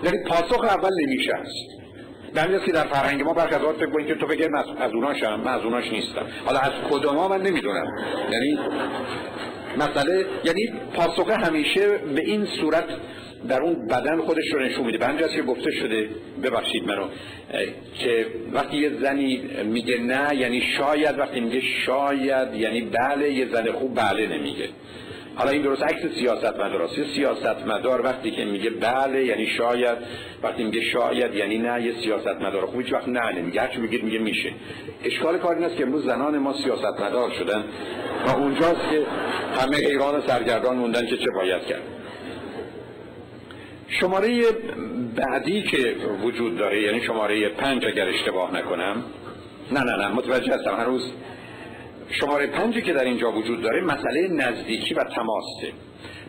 یعنی 0.05 0.19
پاسخ 0.27 0.65
اول 0.65 0.91
نمیشه 1.03 1.33
است. 1.35 1.77
در 2.35 2.59
که 2.59 2.73
در 2.73 2.85
فرهنگ 2.85 3.23
ما 3.23 3.33
برخی 3.33 3.55
از 3.55 3.61
فکر 3.61 4.03
که 4.07 4.15
تو 4.15 4.27
بگه 4.27 4.49
از, 4.55 4.67
از 4.81 4.93
اوناشم 4.93 5.41
من 5.41 5.53
از 5.53 5.63
اوناش 5.63 5.93
نیستم. 5.93 6.27
حالا 6.45 6.59
از 6.59 6.73
کدوم 6.91 7.29
من 7.29 7.43
نمی‌دونم. 7.43 7.87
یعنی 8.33 8.59
مسئله 9.79 10.27
یعنی 10.45 10.73
پاسخ 10.95 11.31
همیشه 11.31 11.99
به 11.99 12.21
این 12.21 12.47
صورت 12.61 12.85
در 13.49 13.63
اون 13.63 13.87
بدن 13.87 14.21
خودش 14.21 14.45
رو 14.53 14.61
نشون 14.61 14.87
میده. 14.87 14.99
به 14.99 15.29
که 15.29 15.43
گفته 15.43 15.71
شده 15.71 16.09
ببخشید 16.43 16.85
منو 16.85 17.05
که 17.99 18.27
وقتی 18.53 18.77
یه 18.77 18.91
زنی 19.01 19.43
میگه 19.65 19.99
نه 19.99 20.37
یعنی 20.37 20.63
شاید 20.79 21.19
وقتی 21.19 21.41
میگه 21.41 21.61
شاید 21.87 22.55
یعنی 22.55 22.81
بله 22.81 23.33
یه 23.33 23.49
زن 23.49 23.73
خوب 23.73 23.95
بله 23.95 24.39
نمیگه. 24.39 24.69
حالا 25.37 25.51
این 25.51 25.63
درست 25.63 25.83
عکس 25.83 26.07
سیاست 26.19 26.61
مدار 26.61 26.91
یه 26.99 27.05
سیاست 27.15 27.67
مدار 27.67 28.03
وقتی 28.03 28.31
که 28.31 28.45
میگه 28.45 28.71
بله 28.71 29.25
یعنی 29.25 29.47
شاید. 29.47 29.99
وقتی 30.43 30.65
میگه 30.65 30.81
شاید 30.81 31.35
یعنی 31.35 31.59
نه. 31.59 31.83
یه 31.83 31.93
سیاست 32.03 32.41
مدار 32.41 32.67
خوب 32.67 32.81
هیچ 32.81 32.93
وقت 32.93 33.09
نه 33.09 33.33
نمیگه. 33.33 33.61
هرچی 33.61 33.79
میگه 33.79 33.99
میگه 34.03 34.19
میشه. 34.19 34.53
اشکال 35.05 35.39
کار 35.39 35.55
این 35.55 35.65
است 35.65 35.77
که 35.77 35.83
امروز 35.83 36.05
زنان 36.05 36.39
ما 36.39 36.55
سیاست 36.65 37.01
مدار 37.01 37.31
شدن 37.31 37.65
و 38.27 38.31
اونجاست 38.31 38.81
که 38.91 39.07
همه 39.61 39.77
ایران 39.77 40.23
سرگردان 40.27 40.77
موندن 40.77 41.07
که 41.07 41.17
چه 41.17 41.31
باید 41.35 41.63
کرد. 41.63 41.83
شماره 43.89 44.43
بعدی 45.17 45.63
که 45.63 45.97
وجود 46.23 46.59
داره 46.59 46.83
یعنی 46.83 47.01
شماره 47.01 47.49
پنج 47.49 47.85
اگر 47.85 48.09
اشتباه 48.09 48.55
نکنم. 48.57 49.05
نه 49.73 49.81
نه 49.81 49.97
نه. 49.97 50.09
متوجه 50.09 50.55
هستم. 50.55 50.75
هر 50.75 50.85
روز 50.85 51.03
شماره 52.11 52.47
پنجی 52.47 52.83
که 52.83 52.93
در 52.93 53.05
اینجا 53.05 53.33
وجود 53.33 53.63
داره 53.63 53.81
مسئله 53.81 54.29
نزدیکی 54.29 54.95
و 54.95 55.05
تماسه. 55.05 55.73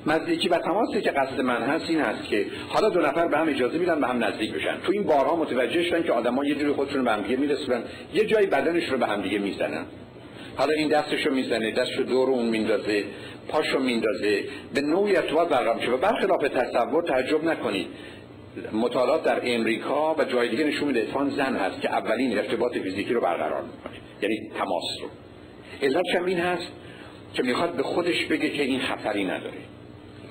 نزدیکی 0.08 0.50
و 0.50 0.58
تماسی 0.58 1.02
که 1.02 1.12
قصد 1.12 1.42
من 1.42 1.62
هست 1.62 1.90
این 1.90 2.00
هست 2.00 2.30
که 2.30 2.46
حالا 2.70 2.90
دو 2.90 3.00
نفر 3.00 3.28
به 3.28 3.38
هم 3.38 3.50
اجازه 3.50 3.78
میدن 3.78 4.02
به 4.02 4.08
هم 4.08 4.24
نزدیک 4.24 4.54
بشن. 4.54 4.78
تو 4.84 4.92
این 4.92 5.04
بارها 5.04 5.36
متوجه 5.36 5.84
شدن 5.84 6.04
که 6.04 6.12
آدما 6.12 6.46
یه 6.46 6.56
جوری 6.56 6.72
خودشون 6.72 7.04
به 7.04 7.12
هم 7.12 7.22
دیگه 7.22 7.36
میرسونن. 7.36 7.84
یه 8.14 8.26
جایی 8.26 8.48
بدنش 8.48 8.90
رو 8.90 8.98
به 8.98 9.06
هم 9.06 9.22
دیگه 9.22 9.40
می‌زنن. 9.40 9.86
حالا 10.56 10.74
این 10.74 10.90
دستشو 10.90 11.32
می‌زنه 11.32 11.72
دستشو 11.72 12.04
دور 12.04 12.30
اون 12.30 12.46
میندازه 12.46 13.04
پاشو 13.48 13.80
میندازه 13.80 14.44
به 14.74 14.82
نوعی 14.82 15.16
ارتباط 15.16 15.50
برقرار 15.50 15.76
میشه 15.76 15.92
و 15.92 15.98
برخلاف 15.98 16.42
تصور 16.42 17.04
تعجب 17.04 17.44
نکنید. 17.44 17.88
مطالعات 18.74 19.24
در 19.24 19.42
امریکا 19.44 20.14
و 20.14 20.24
جای 20.24 20.50
دیگه 20.50 20.64
نشون 20.64 20.88
میده 20.88 21.08
زن 21.38 21.56
هست 21.56 21.82
که 21.82 21.90
اولین 21.90 22.38
ارتباط 22.38 22.78
فیزیکی 22.78 23.14
رو 23.14 23.22
برقرار 23.22 23.62
می‌کنه 23.62 23.94
یعنی 24.22 24.52
تماس 24.58 24.84
رو. 25.02 25.27
علتش 25.82 26.16
هم 26.16 26.26
این 26.26 26.40
هست 26.40 26.72
که 27.34 27.44
می‌خواد 27.44 27.76
به 27.76 27.84
خودش 27.84 28.26
بگه 28.26 28.50
که 28.50 28.64
این 28.64 28.80
خطری 28.80 29.26
نداره. 29.26 29.58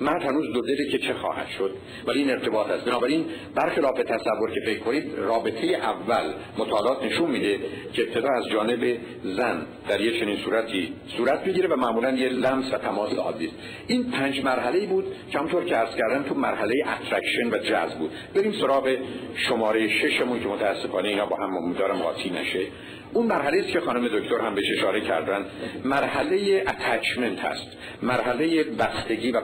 من 0.01 0.21
هنوز 0.21 0.53
دو 0.53 0.61
که 0.91 0.97
چه 0.97 1.13
خواهد 1.13 1.47
شد 1.57 1.75
ولی 2.07 2.19
این 2.19 2.29
ارتباط 2.29 2.69
است. 2.69 2.85
بنابراین 2.85 3.25
برخلاف 3.55 3.97
تصور 3.97 4.51
که 4.53 4.59
فکر 4.65 4.79
کنید 4.79 5.03
رابطه 5.17 5.67
اول 5.67 6.33
مطالعات 6.57 7.03
نشون 7.03 7.31
میده 7.31 7.59
که 7.93 8.01
ابتدا 8.01 8.29
از 8.37 8.47
جانب 8.49 8.97
زن 9.23 9.65
در 9.89 10.01
یه 10.01 10.19
چنین 10.19 10.37
صورتی 10.37 10.93
صورت 11.17 11.47
می‌گیره 11.47 11.67
و 11.67 11.75
معمولا 11.75 12.11
یه 12.11 12.29
لمس 12.29 12.73
و 12.73 12.77
تماس 12.77 13.13
عادی 13.13 13.45
است. 13.45 13.55
این 13.87 14.11
پنج 14.11 14.43
مرحله 14.43 14.85
بود 14.85 15.05
که 15.31 15.39
همطور 15.39 15.63
که 15.63 15.75
عرض 15.75 15.95
کردم 15.95 16.23
تو 16.23 16.35
مرحله 16.35 16.73
attraction 16.87 17.49
و 17.51 17.57
جذب 17.57 17.97
بود. 17.97 18.11
بریم 18.35 18.51
سراغ 18.51 18.97
شماره 19.35 19.87
ششمون 19.89 20.39
که 20.39 20.47
متاسفانه 20.47 21.09
اینا 21.09 21.25
با 21.25 21.35
هم 21.35 21.57
امیدوارم 21.57 21.97
قاطی 21.97 22.29
نشه. 22.29 22.67
اون 23.13 23.25
مرحله 23.25 23.57
است 23.57 23.69
که 23.69 23.79
خانم 23.79 24.07
دکتر 24.07 24.41
هم 24.41 24.55
بهش 24.55 24.65
اشاره 24.77 25.01
کردن. 25.01 25.45
مرحله 25.85 26.63
attachment 26.67 27.39
هست. 27.39 27.67
مرحله 28.01 28.63
بستگی 28.63 29.31
و 29.31 29.41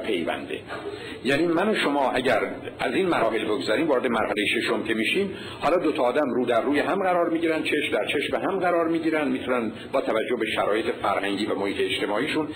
یعنی 1.23 1.47
من 1.47 1.69
و 1.69 1.75
شما 1.75 2.11
اگر 2.11 2.39
از 2.79 2.93
این 2.93 3.09
مراحل 3.09 3.45
بگذاریم 3.45 3.87
وارد 3.87 4.07
مرحله 4.07 4.45
ششم 4.45 4.83
که 4.83 4.93
میشیم 4.93 5.35
حالا 5.59 5.77
دو 5.77 5.91
تا 5.91 6.03
آدم 6.03 6.29
رو 6.29 6.45
در 6.45 6.61
روی 6.61 6.79
هم 6.79 7.03
قرار 7.03 7.29
می‌گیرن 7.29 7.63
چش 7.63 7.89
در 7.91 8.05
چش 8.05 8.29
به 8.31 8.39
هم 8.39 8.59
قرار 8.59 8.87
می‌گیرن 8.87 9.27
می‌تونن 9.27 9.71
با 9.91 10.01
توجه 10.01 10.35
به 10.39 10.45
شرایط 10.55 10.85
فرهنگی 10.85 11.45
و 11.45 11.55
محیط 11.55 11.77
اجتماعیشون 11.79 12.47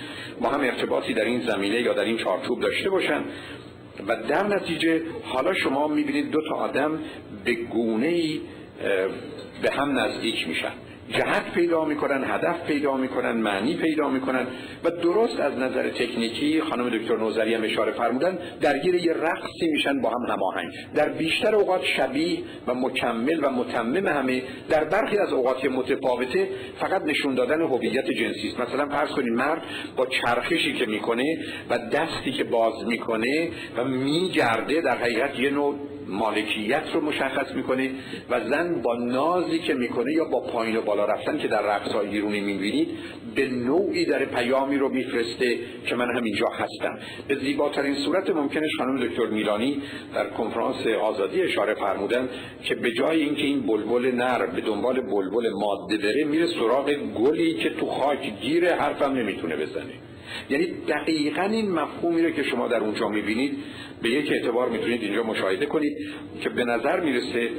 با 0.41 0.49
هم 0.49 0.61
ارتباطی 0.61 1.13
در 1.13 1.25
این 1.25 1.41
زمینه 1.41 1.81
یا 1.81 1.93
در 1.93 2.03
این 2.03 2.17
چارچوب 2.17 2.59
داشته 2.59 2.89
باشن. 2.89 3.21
و 4.07 4.15
در 4.29 4.47
نتیجه 4.47 5.01
حالا 5.23 5.53
شما 5.53 5.87
می‌بینید 5.87 6.31
دو 6.31 6.41
تا 6.49 6.55
آدم 6.55 6.99
به 7.45 7.53
گونه 7.53 8.07
ای 8.07 8.41
به 9.61 9.71
هم 9.71 9.99
نزدیک 9.99 10.47
میشن. 10.47 10.71
جهت 11.09 11.53
پیدا 11.53 11.85
می‌کنن 11.85 12.23
هدف 12.23 12.67
پیدا 12.67 12.97
می‌کنن 12.97 13.31
معنی 13.31 13.75
پیدا 13.75 14.09
می‌کنن 14.09 14.47
و 14.83 14.89
درست 14.89 15.39
از 15.39 15.57
نظر 15.57 15.89
تکنیکی 15.89 16.61
خانم 16.61 16.89
دکتر 16.89 17.17
نوزری 17.17 17.53
هم 17.53 17.63
اشاره 17.63 17.91
فرمودن 17.91 18.39
درگیر 18.61 18.95
یه 18.95 19.13
رقصی 19.13 19.67
میشن 19.71 20.01
با 20.01 20.09
هم 20.09 20.33
هماهنگ. 20.33 20.71
در 20.95 21.09
بیشتر 21.09 21.55
اوقات 21.55 21.81
شبیه 21.97 22.39
و 22.67 22.73
مکمل 22.73 23.39
و 23.43 23.49
متمم 23.49 24.07
همه 24.07 24.41
در 24.69 24.83
برخی 24.83 25.17
از 25.17 25.33
اوقات 25.33 25.65
متفاوته 25.65 26.49
فقط 26.79 27.01
نشون 27.01 27.35
دادن 27.35 27.61
هویت 27.61 28.11
جنسی 28.11 28.47
است. 28.47 28.59
مثلا 28.59 28.89
فرض 28.89 29.09
کنید 29.09 29.33
مرد 29.33 29.61
با 29.97 30.05
چرخشی 30.05 30.73
که 30.73 30.85
می‌کنه 30.85 31.37
و 31.69 31.77
دستی 31.77 32.31
که 32.31 32.43
باز 32.43 32.73
می‌کنه 32.87 33.49
و 33.77 33.83
میگرده 33.83 34.81
در 34.81 34.97
حقیقت 34.97 35.39
یه 35.39 35.49
نوع 35.49 35.75
مالکیت 36.07 36.83
رو 36.93 37.01
مشخص 37.01 37.55
می‌کنه 37.55 37.91
و 38.29 38.41
زن 38.49 38.81
با 38.81 38.95
نازی 38.95 39.59
که 39.59 39.73
می‌کنه 39.73 40.13
یا 40.13 40.25
با 40.25 40.39
پایین 40.39 40.77
و 40.77 40.81
بالا 40.81 41.05
رفتن 41.05 41.37
که 41.37 41.47
در 41.47 41.61
رقصهای 41.61 42.07
ایرونی 42.07 42.39
می‌بینید 42.39 42.89
به 43.35 43.47
نوعی 43.47 44.05
در 44.05 44.25
پیامی 44.25 44.77
رو 44.77 44.89
میفرسته 44.89 45.59
که 45.85 45.95
من 45.95 46.17
همینجا 46.17 46.47
هستم. 46.47 46.99
به 47.27 47.35
زیباترین 47.35 47.95
صورت 47.95 48.29
ممکنش 48.29 48.75
خانم 48.77 49.07
دکتر 49.07 49.27
میلانی 49.27 49.81
در 50.13 50.29
کنفرانس 50.29 50.87
آزادی 50.87 51.41
اشاره 51.41 51.73
فرمودن 51.73 52.29
که 52.63 52.75
به 52.75 52.91
جای 52.91 53.21
اینکه 53.21 53.41
این 53.41 53.61
بلبل 53.61 54.11
نر 54.15 54.45
به 54.45 54.61
دنبال 54.61 55.01
بلبل 55.01 55.49
ماده 55.49 55.97
بره 55.97 56.23
میره 56.23 56.47
سراغ 56.47 56.93
گلی 56.93 57.53
که 57.53 57.69
تو 57.69 57.85
خاک 57.85 58.39
گیره 58.41 58.75
حرفم 58.75 59.11
نمی‌تونه 59.11 59.55
بزنه. 59.55 59.93
یعنی 60.49 60.67
دقیقا 60.87 61.41
این 61.41 61.71
مفهومی 61.71 62.21
رو 62.21 62.29
که 62.29 62.43
شما 62.43 62.67
در 62.67 62.79
اونجا 62.79 63.09
می‌بینید 63.09 63.57
به 64.01 64.09
یک 64.09 64.31
اعتبار 64.31 64.69
می‌تونید 64.69 65.03
اینجا 65.03 65.23
مشاهده 65.23 65.65
کنید 65.65 65.97
که 66.41 66.49
به 66.49 66.63
نظر 66.63 66.99
می‌رسه 66.99 67.49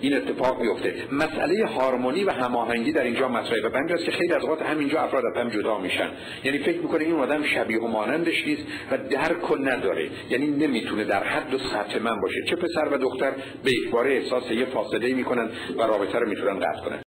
این 0.00 0.16
اتفاق 0.16 0.62
میفته 0.62 0.94
مسئله 1.12 1.66
هارمونی 1.66 2.24
و 2.24 2.30
هماهنگی 2.30 2.92
در 2.92 3.04
اینجا 3.04 3.28
مطرحه 3.28 3.62
و 3.62 3.70
بنجاست 3.70 4.04
که 4.04 4.10
خیلی 4.10 4.32
از 4.32 4.42
اوقات 4.42 4.62
همینجا 4.62 5.00
افراد 5.00 5.24
هم 5.36 5.48
جدا 5.48 5.78
میشن. 5.78 6.10
یعنی 6.44 6.58
فکر 6.58 6.78
می‌کنه 6.78 7.04
این 7.04 7.14
آدم 7.14 7.42
شبیه 7.42 7.80
و 7.80 7.86
مانندش 7.86 8.46
نیست 8.46 8.62
و 8.90 8.98
درک 8.98 9.50
و 9.50 9.56
نداره. 9.56 10.10
یعنی 10.30 10.46
نمی‌تونه 10.46 11.04
در 11.04 11.24
حد 11.24 11.54
و 11.54 11.58
سطح 11.58 11.98
من 12.02 12.20
باشه. 12.20 12.40
چه 12.50 12.56
پسر 12.56 12.88
و 12.92 12.98
دختر 12.98 13.32
به 13.64 13.72
یک 13.72 13.94
احساس 13.94 14.50
یه 14.50 14.64
فاصله 14.64 15.14
می‌کنن 15.14 15.48
و 15.78 15.82
رابطه 15.82 16.18
رو 16.18 16.28
می‌تونن 16.28 16.58
قطع 16.58 16.84
کنن. 16.84 17.03